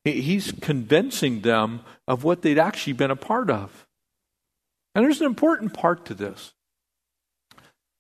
[0.04, 3.86] he's convincing them of what they'd actually been a part of.
[4.96, 6.54] And there's an important part to this.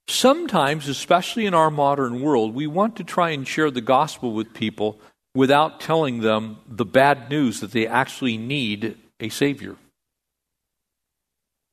[0.07, 4.53] Sometimes, especially in our modern world, we want to try and share the gospel with
[4.53, 4.99] people
[5.33, 9.75] without telling them the bad news that they actually need a Savior.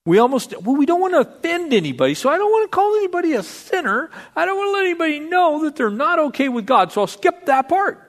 [0.07, 2.97] We almost, well, we don't want to offend anybody, so I don't want to call
[2.97, 4.11] anybody a sinner.
[4.37, 7.07] I don't want to let anybody know that they're not okay with God, so I'll
[7.07, 8.08] skip that part.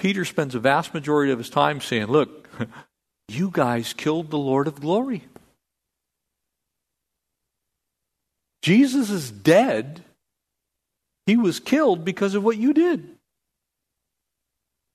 [0.00, 2.48] Peter spends a vast majority of his time saying, Look,
[3.28, 5.24] you guys killed the Lord of glory.
[8.62, 10.02] Jesus is dead.
[11.26, 13.10] He was killed because of what you did.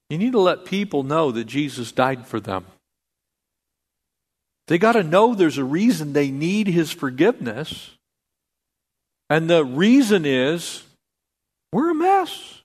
[0.09, 2.65] You need to let people know that Jesus died for them.
[4.67, 7.91] They got to know there's a reason they need his forgiveness.
[9.29, 10.81] And the reason is
[11.71, 12.63] we're a mess.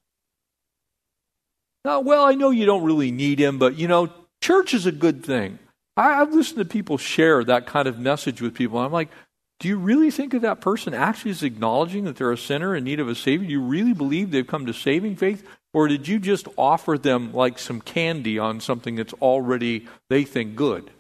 [1.85, 4.11] Now, well, I know you don't really need him, but you know,
[4.41, 5.59] church is a good thing.
[5.97, 8.79] I, have listened to people share that kind of message with people.
[8.79, 9.11] I'm like,
[9.59, 12.85] do you really think that that person actually is acknowledging that they're a sinner in
[12.85, 13.47] need of a Savior?
[13.47, 15.47] Do you really believe they've come to saving faith?
[15.75, 20.57] Or did you just offer them like some candy on something that's already, they think,
[20.57, 20.91] good?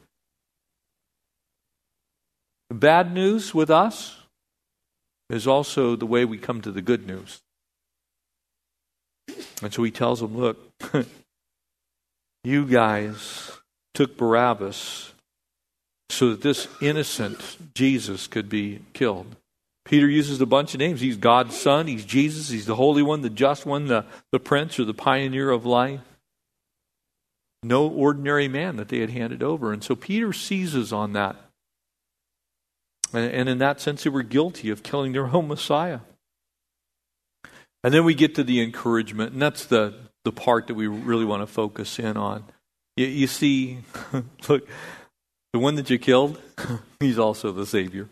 [2.68, 4.16] The bad news with us
[5.30, 7.40] is also the way we come to the good news.
[9.62, 10.58] And so he tells them, look,
[12.44, 13.52] you guys
[13.94, 15.12] took Barabbas
[16.08, 19.36] so that this innocent Jesus could be killed.
[19.84, 21.00] Peter uses a bunch of names.
[21.00, 24.78] He's God's son, he's Jesus, he's the Holy One, the Just One, the, the Prince
[24.78, 26.00] or the Pioneer of life.
[27.62, 29.72] No ordinary man that they had handed over.
[29.72, 31.36] And so Peter seizes on that.
[33.12, 36.00] And, and in that sense, they were guilty of killing their own Messiah.
[37.82, 41.24] And then we get to the encouragement, and that's the, the part that we really
[41.24, 42.44] want to focus in on.
[42.96, 43.78] You, you see,
[44.48, 44.68] look,
[45.52, 46.38] the one that you killed,
[47.00, 48.08] he's also the Savior.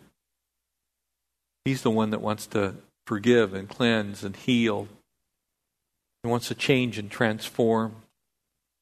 [1.64, 4.88] He's the one that wants to forgive and cleanse and heal.
[6.22, 7.96] He wants to change and transform.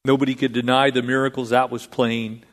[0.05, 2.45] Nobody could deny the miracles, that was plain.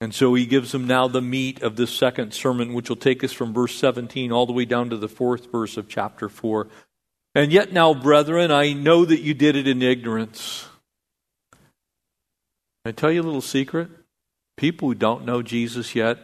[0.00, 3.24] And so he gives them now the meat of this second sermon, which will take
[3.24, 6.68] us from verse 17 all the way down to the fourth verse of chapter 4.
[7.34, 10.66] And yet now, brethren, I know that you did it in ignorance.
[12.84, 13.88] I tell you a little secret.
[14.56, 16.18] People who don't know Jesus yet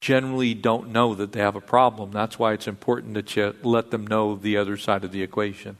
[0.00, 2.10] generally don't know that they have a problem.
[2.12, 5.76] That's why it's important that you let them know the other side of the equation.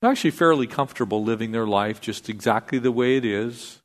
[0.00, 3.80] They're actually fairly comfortable living their life just exactly the way it is.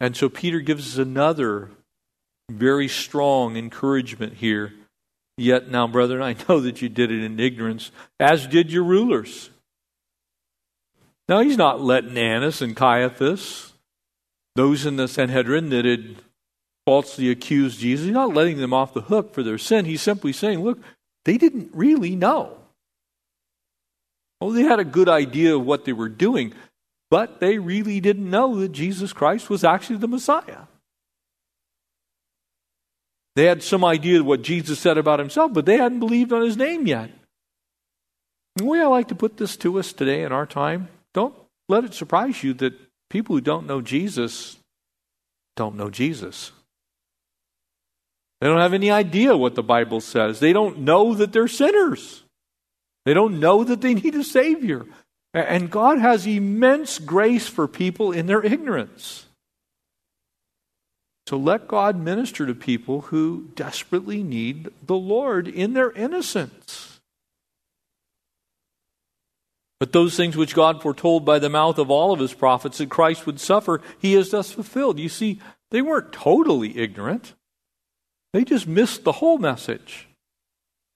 [0.00, 1.70] And so Peter gives us another
[2.50, 4.72] very strong encouragement here.
[5.40, 9.48] Yet now, brethren, I know that you did it in ignorance, as did your rulers.
[11.30, 13.72] Now, he's not letting Annas and Caiaphas,
[14.54, 16.16] those in the Sanhedrin that had
[16.84, 19.86] falsely accused Jesus, he's not letting them off the hook for their sin.
[19.86, 20.78] He's simply saying, look,
[21.24, 22.58] they didn't really know.
[24.42, 26.52] Well, they had a good idea of what they were doing,
[27.10, 30.66] but they really didn't know that Jesus Christ was actually the Messiah.
[33.36, 36.42] They had some idea of what Jesus said about himself, but they hadn't believed on
[36.42, 37.10] his name yet.
[38.56, 41.34] The way I like to put this to us today in our time, don't
[41.68, 42.74] let it surprise you that
[43.08, 44.56] people who don't know Jesus
[45.56, 46.52] don't know Jesus.
[48.40, 50.40] They don't have any idea what the Bible says.
[50.40, 52.24] They don't know that they're sinners.
[53.04, 54.86] They don't know that they need a Savior.
[55.34, 59.26] And God has immense grace for people in their ignorance.
[61.26, 67.00] So let God minister to people who desperately need the Lord in their innocence.
[69.78, 72.90] But those things which God foretold by the mouth of all of his prophets that
[72.90, 74.98] Christ would suffer, he has thus fulfilled.
[74.98, 75.40] You see,
[75.70, 77.34] they weren't totally ignorant,
[78.32, 80.06] they just missed the whole message.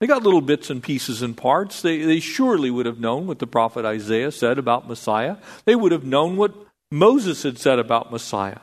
[0.00, 1.80] They got little bits and pieces and parts.
[1.80, 5.36] They, they surely would have known what the prophet Isaiah said about Messiah.
[5.64, 6.52] They would have known what
[6.90, 8.58] Moses had said about Messiah.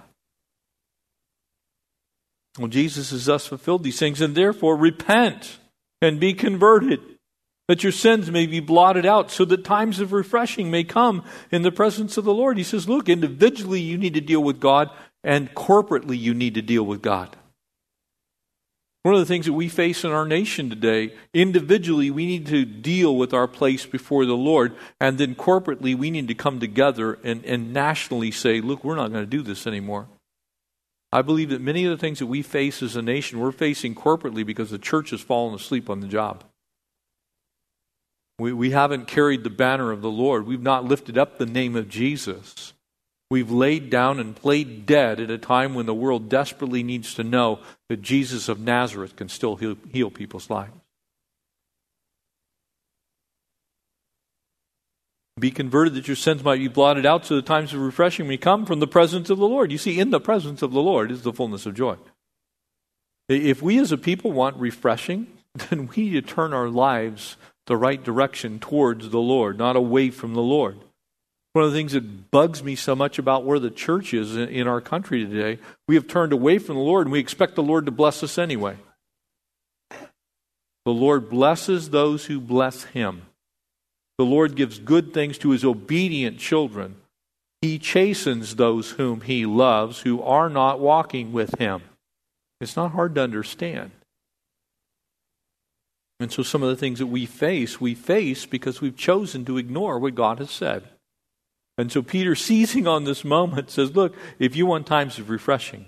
[2.57, 5.59] Well, Jesus has thus fulfilled these things, and therefore repent
[6.01, 6.99] and be converted,
[7.67, 11.61] that your sins may be blotted out, so that times of refreshing may come in
[11.61, 12.57] the presence of the Lord.
[12.57, 14.89] He says, Look, individually you need to deal with God,
[15.23, 17.37] and corporately you need to deal with God.
[19.03, 22.65] One of the things that we face in our nation today, individually, we need to
[22.65, 27.17] deal with our place before the Lord, and then corporately, we need to come together
[27.23, 30.07] and, and nationally say, look, we're not going to do this anymore.
[31.11, 33.95] I believe that many of the things that we face as a nation, we're facing
[33.95, 36.43] corporately because the church has fallen asleep on the job.
[38.39, 41.75] We, we haven't carried the banner of the Lord, we've not lifted up the name
[41.75, 42.73] of Jesus.
[43.29, 47.23] We've laid down and played dead at a time when the world desperately needs to
[47.23, 50.80] know that Jesus of Nazareth can still heal, heal people's lives.
[55.41, 58.37] Be converted that your sins might be blotted out so the times of refreshing may
[58.37, 59.71] come from the presence of the Lord.
[59.71, 61.95] You see, in the presence of the Lord is the fullness of joy.
[63.27, 65.25] If we as a people want refreshing,
[65.55, 70.11] then we need to turn our lives the right direction towards the Lord, not away
[70.11, 70.77] from the Lord.
[71.53, 74.67] One of the things that bugs me so much about where the church is in
[74.67, 77.87] our country today, we have turned away from the Lord and we expect the Lord
[77.87, 78.77] to bless us anyway.
[79.89, 83.23] The Lord blesses those who bless him.
[84.21, 86.97] The Lord gives good things to his obedient children.
[87.59, 91.81] He chastens those whom he loves who are not walking with him.
[92.59, 93.89] It's not hard to understand.
[96.19, 99.57] And so, some of the things that we face, we face because we've chosen to
[99.57, 100.83] ignore what God has said.
[101.79, 105.87] And so Peter, seizing on this moment, says, Look, if you want times of refreshing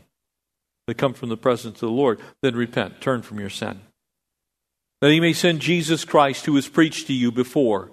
[0.88, 3.82] that come from the presence of the Lord, then repent, turn from your sin.
[5.02, 7.92] That he may send Jesus Christ, who was preached to you before,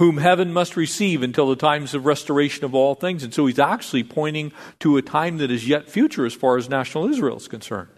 [0.00, 3.22] whom heaven must receive until the times of restoration of all things.
[3.22, 6.70] And so he's actually pointing to a time that is yet future as far as
[6.70, 7.90] national Israel is concerned.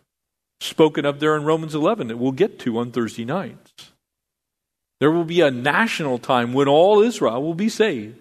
[0.60, 3.92] Spoken of there in Romans 11 that we'll get to on Thursday nights.
[4.98, 8.18] There will be a national time when all Israel will be saved.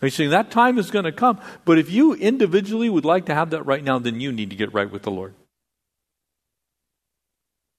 [0.00, 1.40] He's saying that time is going to come.
[1.64, 4.56] But if you individually would like to have that right now, then you need to
[4.56, 5.34] get right with the Lord.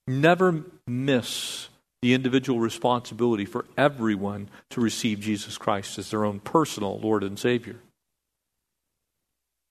[0.07, 1.67] Never miss
[2.05, 7.39] the individual responsibility for everyone to receive Jesus Christ as their own personal Lord and
[7.39, 7.77] Savior.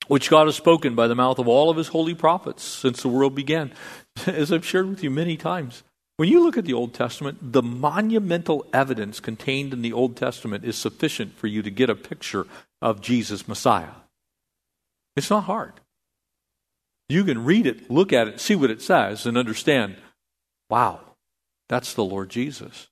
[0.08, 3.08] Which God has spoken by the mouth of all of his holy prophets since the
[3.08, 3.70] world began.
[4.26, 5.84] As I've shared with you many times,
[6.16, 10.64] when you look at the Old Testament, the monumental evidence contained in the Old Testament
[10.64, 12.48] is sufficient for you to get a picture
[12.82, 13.94] of Jesus Messiah.
[15.14, 15.74] It's not hard.
[17.08, 19.94] You can read it, look at it, see what it says, and understand
[20.68, 20.98] wow,
[21.68, 22.88] that's the Lord Jesus.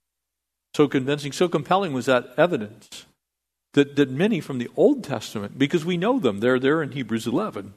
[0.75, 3.07] So convincing, so compelling was that evidence
[3.75, 7.27] that, that many from the Old Testament, because we know them, they're there in Hebrews
[7.27, 7.75] 11,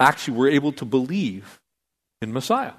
[0.00, 1.60] actually were able to believe
[2.20, 2.74] in Messiah.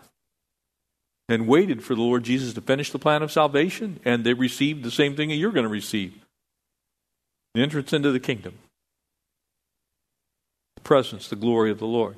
[1.29, 4.83] and waited for the Lord Jesus to finish the plan of salvation, and they received
[4.83, 6.13] the same thing that you're going to receive
[7.53, 8.53] the entrance into the kingdom,
[10.75, 12.15] the presence, the glory of the Lord.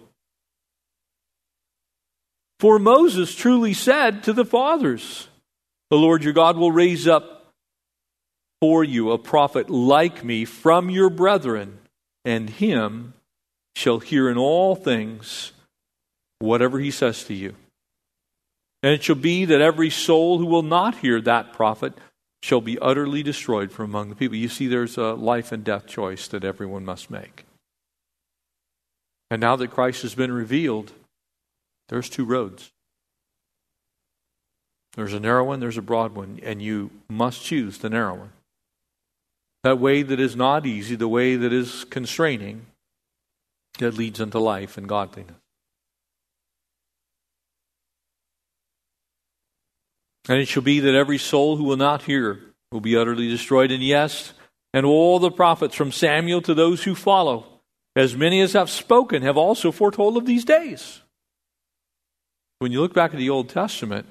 [2.59, 5.27] For Moses truly said to the fathers,
[5.89, 7.47] The Lord your God will raise up
[8.61, 11.79] for you a prophet like me from your brethren,
[12.25, 13.13] and him
[13.75, 15.53] shall hear in all things
[16.39, 17.55] whatever he says to you.
[18.83, 21.93] And it shall be that every soul who will not hear that prophet
[22.41, 24.37] shall be utterly destroyed from among the people.
[24.37, 27.45] You see, there's a life and death choice that everyone must make.
[29.31, 30.91] And now that Christ has been revealed,
[31.89, 32.71] there's two roads.
[34.93, 38.33] There's a narrow one, there's a broad one, and you must choose the narrow one.
[39.63, 42.65] That way that is not easy, the way that is constraining,
[43.77, 45.35] that leads unto life and godliness.
[50.27, 52.39] And it shall be that every soul who will not hear
[52.71, 53.71] will be utterly destroyed.
[53.71, 54.33] And yes,
[54.73, 57.45] and all the prophets from Samuel to those who follow,
[57.95, 61.01] as many as have spoken, have also foretold of these days.
[62.59, 64.05] When you look back at the Old Testament,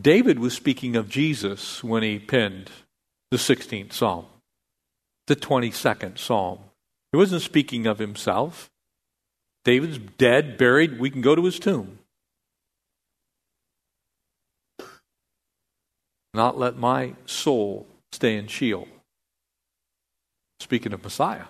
[0.00, 2.70] David was speaking of Jesus when he penned
[3.30, 4.26] the 16th Psalm,
[5.26, 6.58] the 22nd Psalm.
[7.12, 8.70] He wasn't speaking of himself.
[9.64, 10.98] David's dead, buried.
[10.98, 11.98] We can go to his tomb.
[16.34, 18.88] not let my soul stay in Sheol.
[20.60, 21.46] Speaking of Messiah,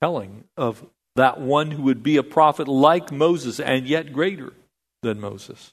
[0.00, 0.84] telling of
[1.16, 4.52] that one who would be a prophet like Moses and yet greater
[5.02, 5.72] than Moses.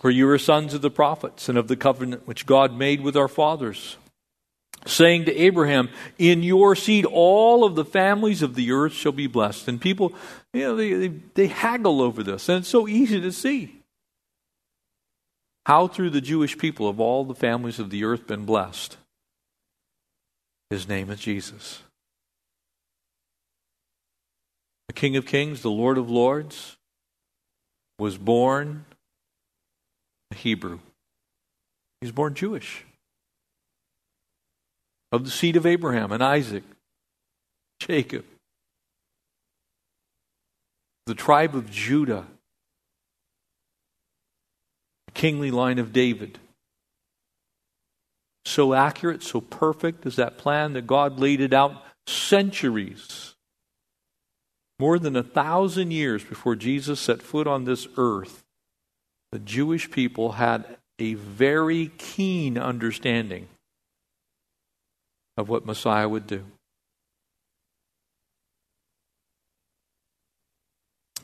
[0.00, 3.16] For you are sons of the prophets and of the covenant which God made with
[3.16, 3.96] our fathers,
[4.84, 9.26] saying to Abraham, In your seed all of the families of the earth shall be
[9.26, 9.68] blessed.
[9.68, 10.12] And people
[10.52, 13.82] you know, they, they, they haggle over this, and it's so easy to see.
[15.66, 18.96] How, through the Jewish people, have all the families of the earth been blessed?
[20.70, 21.82] His name is Jesus.
[24.88, 26.76] The King of Kings, the Lord of Lords,
[27.98, 28.84] was born
[30.30, 30.80] a Hebrew.
[32.00, 32.84] He's born Jewish.
[35.12, 36.64] Of the seed of Abraham and Isaac,
[37.80, 38.24] Jacob
[41.06, 42.26] the tribe of Judah,
[45.06, 46.38] the kingly line of David.
[48.46, 53.34] So accurate, so perfect is that plan that God laid it out centuries,
[54.78, 58.44] more than a thousand years before Jesus set foot on this earth.
[59.32, 60.64] The Jewish people had
[61.00, 63.48] a very keen understanding
[65.36, 66.44] of what Messiah would do.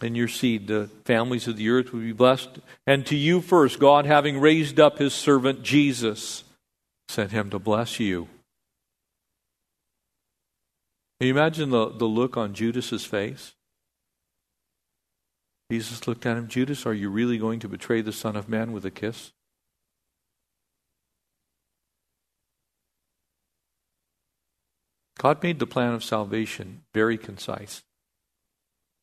[0.00, 2.58] and your seed, the families of the earth will be blessed.
[2.88, 6.42] And to you first, God, having raised up his servant Jesus,
[7.12, 8.28] sent him to bless you.
[11.20, 13.54] Can you imagine the, the look on Judas's face?
[15.70, 18.72] Jesus looked at him, Judas, are you really going to betray the Son of Man
[18.72, 19.32] with a kiss?
[25.18, 27.82] God made the plan of salvation very concise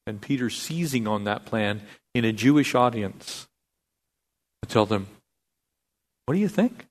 [0.05, 1.81] and Peter seizing on that plan
[2.13, 3.47] in a Jewish audience
[4.61, 5.07] to tell them,
[6.25, 6.88] What do you think?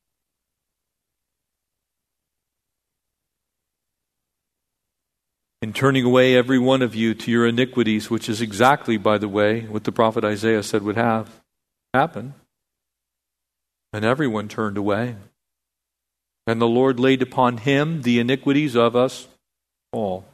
[5.61, 9.29] In turning away every one of you to your iniquities, which is exactly, by the
[9.29, 11.41] way, what the prophet Isaiah said would have
[11.93, 12.35] happen.
[13.93, 15.17] And everyone turned away.
[16.47, 19.27] And the Lord laid upon him the iniquities of us
[19.93, 20.25] all.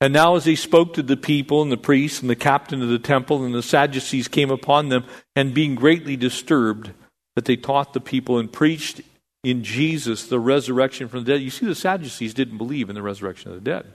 [0.00, 2.88] And now, as he spoke to the people and the priests and the captain of
[2.88, 6.90] the temple and the Sadducees came upon them, and being greatly disturbed,
[7.34, 9.00] that they taught the people and preached
[9.46, 11.40] in Jesus the resurrection from the dead.
[11.40, 13.86] You see, the Sadducees didn't believe in the resurrection of the dead.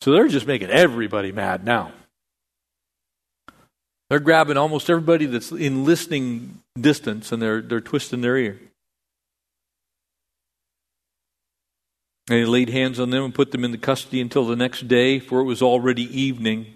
[0.00, 1.92] So they're just making everybody mad now.
[4.10, 8.58] They're grabbing almost everybody that's in listening distance and they're, they're twisting their ear.
[12.28, 14.88] And he laid hands on them and put them in the custody until the next
[14.88, 16.66] day, for it was already evening.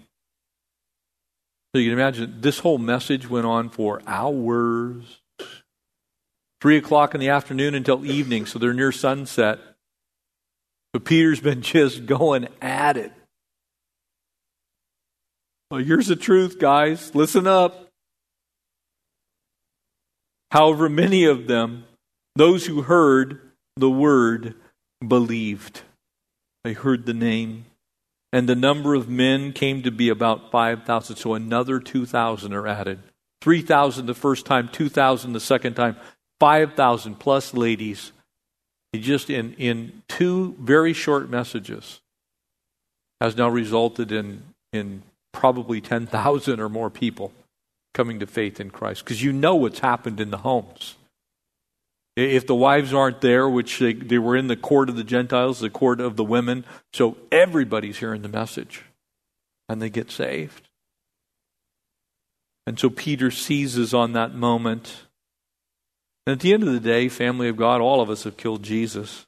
[1.75, 5.20] So you can imagine this whole message went on for hours.
[6.61, 9.59] Three o'clock in the afternoon until evening, so they're near sunset.
[10.93, 13.11] But Peter's been just going at it.
[15.71, 17.15] Well, here's the truth, guys.
[17.15, 17.87] Listen up.
[20.51, 21.85] However, many of them,
[22.35, 23.39] those who heard
[23.77, 24.55] the word,
[25.05, 25.81] believed.
[26.63, 27.65] They heard the name,
[28.33, 31.15] And the number of men came to be about 5,000.
[31.15, 32.99] So another 2,000 are added.
[33.41, 35.95] 3,000 the first time, 2,000 the second time,
[36.41, 38.13] 5,000 plus ladies.
[38.95, 42.01] Just, in, in two very short messages,
[43.21, 44.41] has now resulted in,
[44.73, 47.31] in probably 10,000 or more people
[47.93, 49.05] coming to faith in Christ.
[49.05, 50.95] Because you know what's happened in the homes.
[52.15, 55.59] If the wives aren't there, which they, they were in the court of the Gentiles,
[55.59, 58.81] the court of the women, so everybody's hearing the message.
[59.69, 60.69] And they get saved.
[62.65, 65.03] And so Peter seizes on that moment.
[66.25, 68.63] And at the end of the day, family of God, all of us have killed
[68.63, 69.25] Jesus.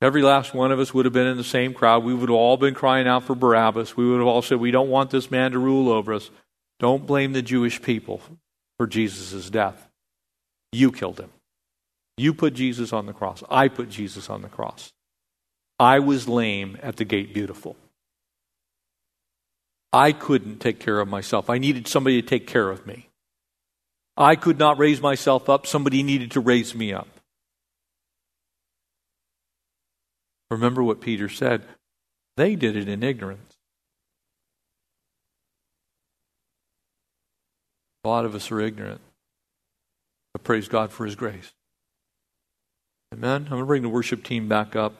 [0.00, 2.04] Every last one of us would have been in the same crowd.
[2.04, 3.96] We would have all been crying out for Barabbas.
[3.96, 6.30] We would have all said, We don't want this man to rule over us.
[6.78, 8.22] Don't blame the Jewish people
[8.78, 9.88] for Jesus' death.
[10.72, 11.30] You killed him.
[12.16, 13.42] You put Jesus on the cross.
[13.50, 14.92] I put Jesus on the cross.
[15.80, 17.76] I was lame at the gate beautiful.
[19.92, 21.48] I couldn't take care of myself.
[21.48, 23.07] I needed somebody to take care of me.
[24.20, 25.64] I could not raise myself up.
[25.64, 27.06] Somebody needed to raise me up.
[30.50, 31.62] Remember what Peter said.
[32.36, 33.54] They did it in ignorance.
[38.02, 39.00] A lot of us are ignorant.
[40.32, 41.52] But praise God for His grace.
[43.14, 43.42] Amen.
[43.44, 44.94] I'm going to bring the worship team back up.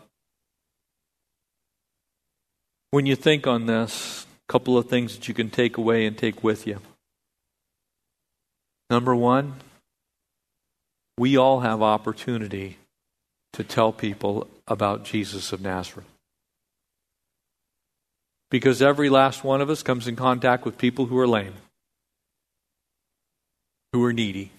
[2.92, 6.16] When you think on this, a couple of things that you can take away and
[6.16, 6.80] take with you.
[8.90, 9.54] Number one,
[11.18, 12.78] we all have opportunity
[13.52, 16.06] to tell people about Jesus of Nazareth.
[18.50, 21.54] Because every last one of us comes in contact with people who are lame,
[23.92, 24.52] who are needy,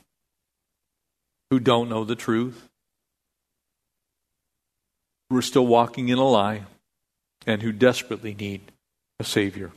[1.49, 2.69] who don't know the truth,
[5.29, 6.63] who are still walking in a lie,
[7.47, 8.61] and who desperately need
[9.19, 9.71] a Savior.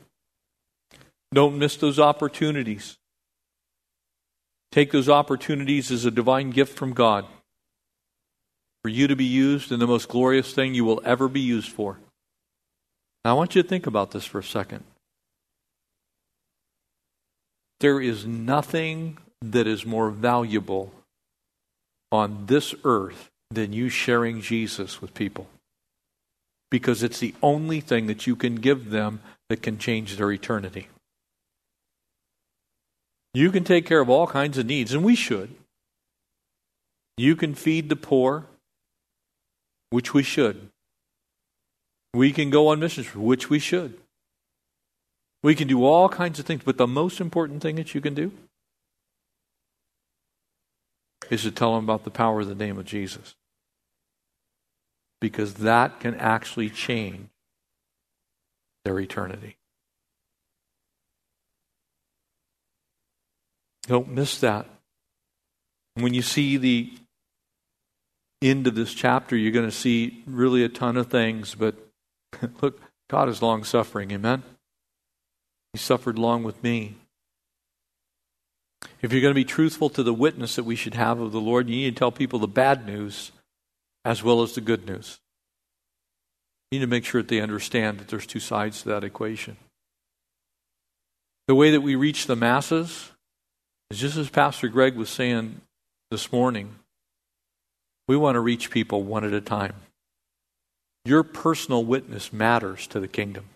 [1.33, 2.99] Don't miss those opportunities.
[4.73, 7.27] Take those opportunities as a divine gift from God
[8.83, 11.71] for you to be used in the most glorious thing you will ever be used
[11.71, 11.99] for.
[13.25, 14.83] Now, I want you to think about this for a second.
[17.81, 20.93] There is nothing that is more valuable
[22.11, 25.49] on this earth than you sharing Jesus with people.
[26.71, 30.89] Because it's the only thing that you can give them that can change their eternity.
[33.35, 35.55] You can take care of all kinds of needs, and we should.
[37.17, 38.47] You can feed the poor,
[39.91, 40.69] which we should.
[42.15, 43.99] We can go on missions, which we should.
[45.43, 48.15] We can do all kinds of things, but the most important thing that you can
[48.15, 48.33] do
[51.31, 53.35] is to tell them about the power of the name of Jesus.
[55.21, 57.29] Because that can actually change
[58.85, 59.57] their eternity.
[63.87, 64.67] Don't miss that.
[65.95, 66.93] When you see the
[68.41, 71.75] end of this chapter, you're going to see really a ton of things, but
[72.63, 74.11] look, God is long suffering.
[74.13, 74.43] Amen?
[75.73, 76.97] He suffered long with me.
[79.01, 81.41] If you're going to be truthful to the witness that we should have of the
[81.41, 83.33] Lord, you need to tell people the bad news
[84.05, 85.19] as well as the good news.
[86.71, 89.57] You need to make sure that they understand that there's two sides to that equation.
[91.49, 93.11] The way that we reach the masses
[93.99, 95.61] just as Pastor Greg was saying
[96.11, 96.77] this morning.
[98.09, 99.75] We want to reach people one at a time.
[101.05, 103.47] Your personal witness matters to the kingdom.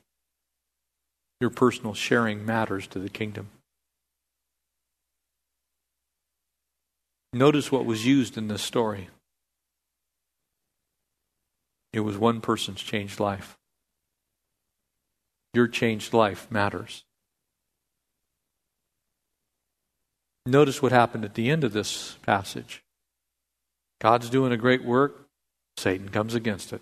[1.40, 3.48] Your personal sharing matters to the kingdom.
[7.32, 9.08] Notice what was used in this story.
[11.92, 13.56] It was one person's changed life.
[15.54, 17.05] Your changed life matters.
[20.46, 22.82] Notice what happened at the end of this passage.
[24.00, 25.26] God's doing a great work,
[25.76, 26.80] Satan comes against it.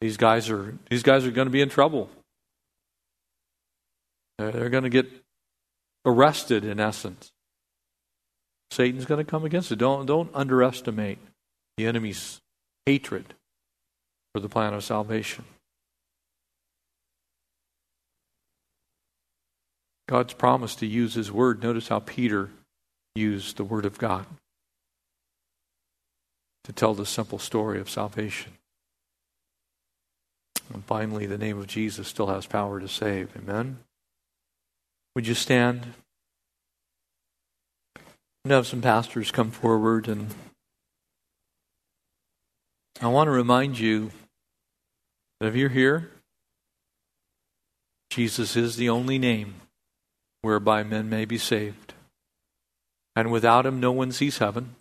[0.00, 2.08] These guys are these guys are going to be in trouble.
[4.38, 5.06] They're going to get
[6.04, 7.30] arrested in essence.
[8.72, 9.76] Satan's going to come against it.
[9.76, 11.18] Don't, don't underestimate
[11.76, 12.40] the enemy's
[12.86, 13.34] hatred
[14.34, 15.44] for the plan of salvation.
[20.08, 21.62] God's promised to use his word.
[21.62, 22.50] Notice how Peter
[23.14, 24.26] used the word of God
[26.64, 28.52] to tell the simple story of salvation.
[30.72, 33.30] And finally, the name of Jesus still has power to save.
[33.36, 33.78] Amen?
[35.14, 35.94] Would you stand?
[38.44, 40.34] to have some pastors come forward and
[43.00, 44.10] I want to remind you
[45.38, 46.10] that if you're here
[48.10, 49.54] Jesus is the only name
[50.42, 51.91] whereby men may be saved.
[53.14, 54.76] And without him, no one sees heaven.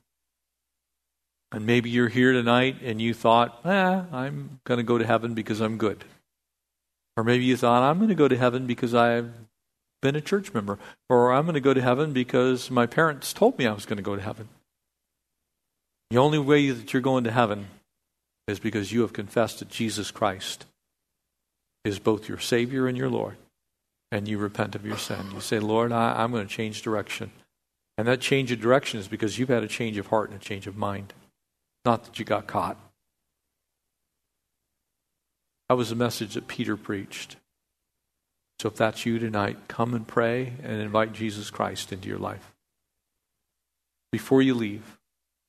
[1.51, 5.33] And maybe you're here tonight and you thought, eh, I'm going to go to heaven
[5.33, 6.05] because I'm good.
[7.17, 9.31] Or maybe you thought, I'm going to go to heaven because I've
[10.01, 10.79] been a church member.
[11.09, 13.97] Or I'm going to go to heaven because my parents told me I was going
[13.97, 14.47] to go to heaven.
[16.09, 17.67] The only way that you're going to heaven
[18.47, 20.65] is because you have confessed that Jesus Christ
[21.83, 23.35] is both your Savior and your Lord.
[24.13, 25.31] And you repent of your sin.
[25.33, 27.31] You say, Lord, I, I'm going to change direction.
[27.97, 30.43] And that change of direction is because you've had a change of heart and a
[30.43, 31.13] change of mind.
[31.85, 32.77] Not that you got caught.
[35.69, 37.37] That was the message that Peter preached.
[38.59, 42.53] So if that's you tonight, come and pray and invite Jesus Christ into your life.
[44.11, 44.99] Before you leave,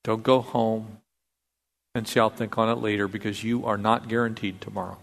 [0.05, 0.99] don't go home
[1.95, 4.99] and say, I'll think on it later because you are not guaranteed tomorrow.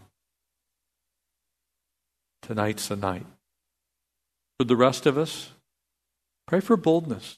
[2.41, 3.25] Tonight's the night.
[4.57, 5.51] For the rest of us,
[6.49, 7.37] pray for boldness.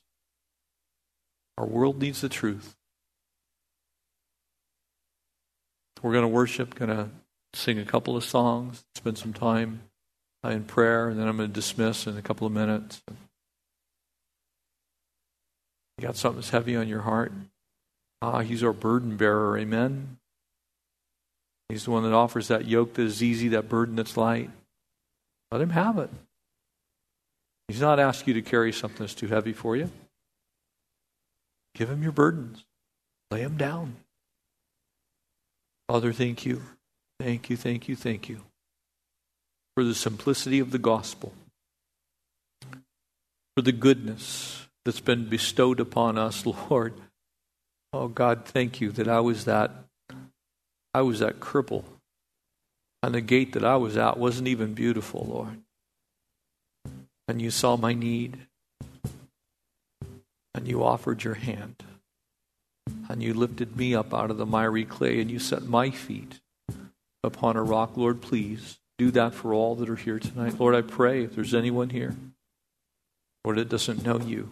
[1.57, 2.77] Our world needs the truth.
[6.01, 7.09] We're going to worship, going to
[7.53, 9.81] sing a couple of songs, spend some time
[10.45, 13.01] in prayer, and then I'm going to dismiss in a couple of minutes.
[15.97, 17.33] You got something that's heavy on your heart?
[18.21, 19.57] Ah, he's our burden bearer.
[19.57, 20.19] Amen.
[21.67, 24.49] He's the one that offers that yoke that is easy, that burden that's light.
[25.51, 26.09] Let him have it.
[27.71, 29.89] He's not asking you to carry something that's too heavy for you.
[31.73, 32.65] Give him your burdens.
[33.31, 33.95] Lay them down.
[35.87, 36.63] Father, thank you.
[37.17, 38.41] Thank you, thank you, thank you
[39.73, 41.31] for the simplicity of the gospel,
[43.55, 46.93] for the goodness that's been bestowed upon us, Lord.
[47.93, 49.71] Oh God, thank you that I was that
[50.93, 51.85] I was that cripple.
[53.01, 55.61] And the gate that I was at wasn't even beautiful, Lord.
[57.31, 58.37] And you saw my need.
[60.53, 61.83] And you offered your hand
[63.09, 66.39] and you lifted me up out of the miry clay, and you set my feet
[67.23, 67.97] upon a rock.
[67.97, 70.59] Lord, please do that for all that are here tonight.
[70.59, 72.15] Lord, I pray if there's anyone here,
[73.43, 74.49] Lord, that doesn't know you,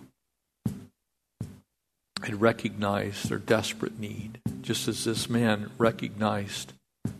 [2.23, 6.73] and recognize their desperate need, just as this man recognized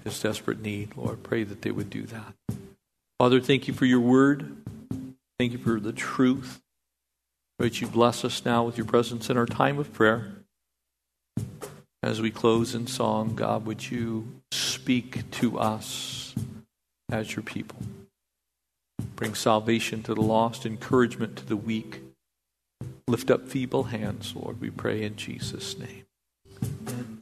[0.04, 0.96] his desperate need.
[0.98, 2.34] Lord, pray that they would do that.
[3.18, 4.58] Father, thank you for your word.
[5.40, 6.60] Thank you for the truth.
[7.58, 10.34] Pray that you bless us now with your presence in our time of prayer.
[12.04, 16.36] As we close in song, God, would you speak to us
[17.10, 17.80] as your people?
[19.16, 22.02] Bring salvation to the lost, encouragement to the weak.
[23.08, 27.19] Lift up feeble hands, Lord, we pray in Jesus' name.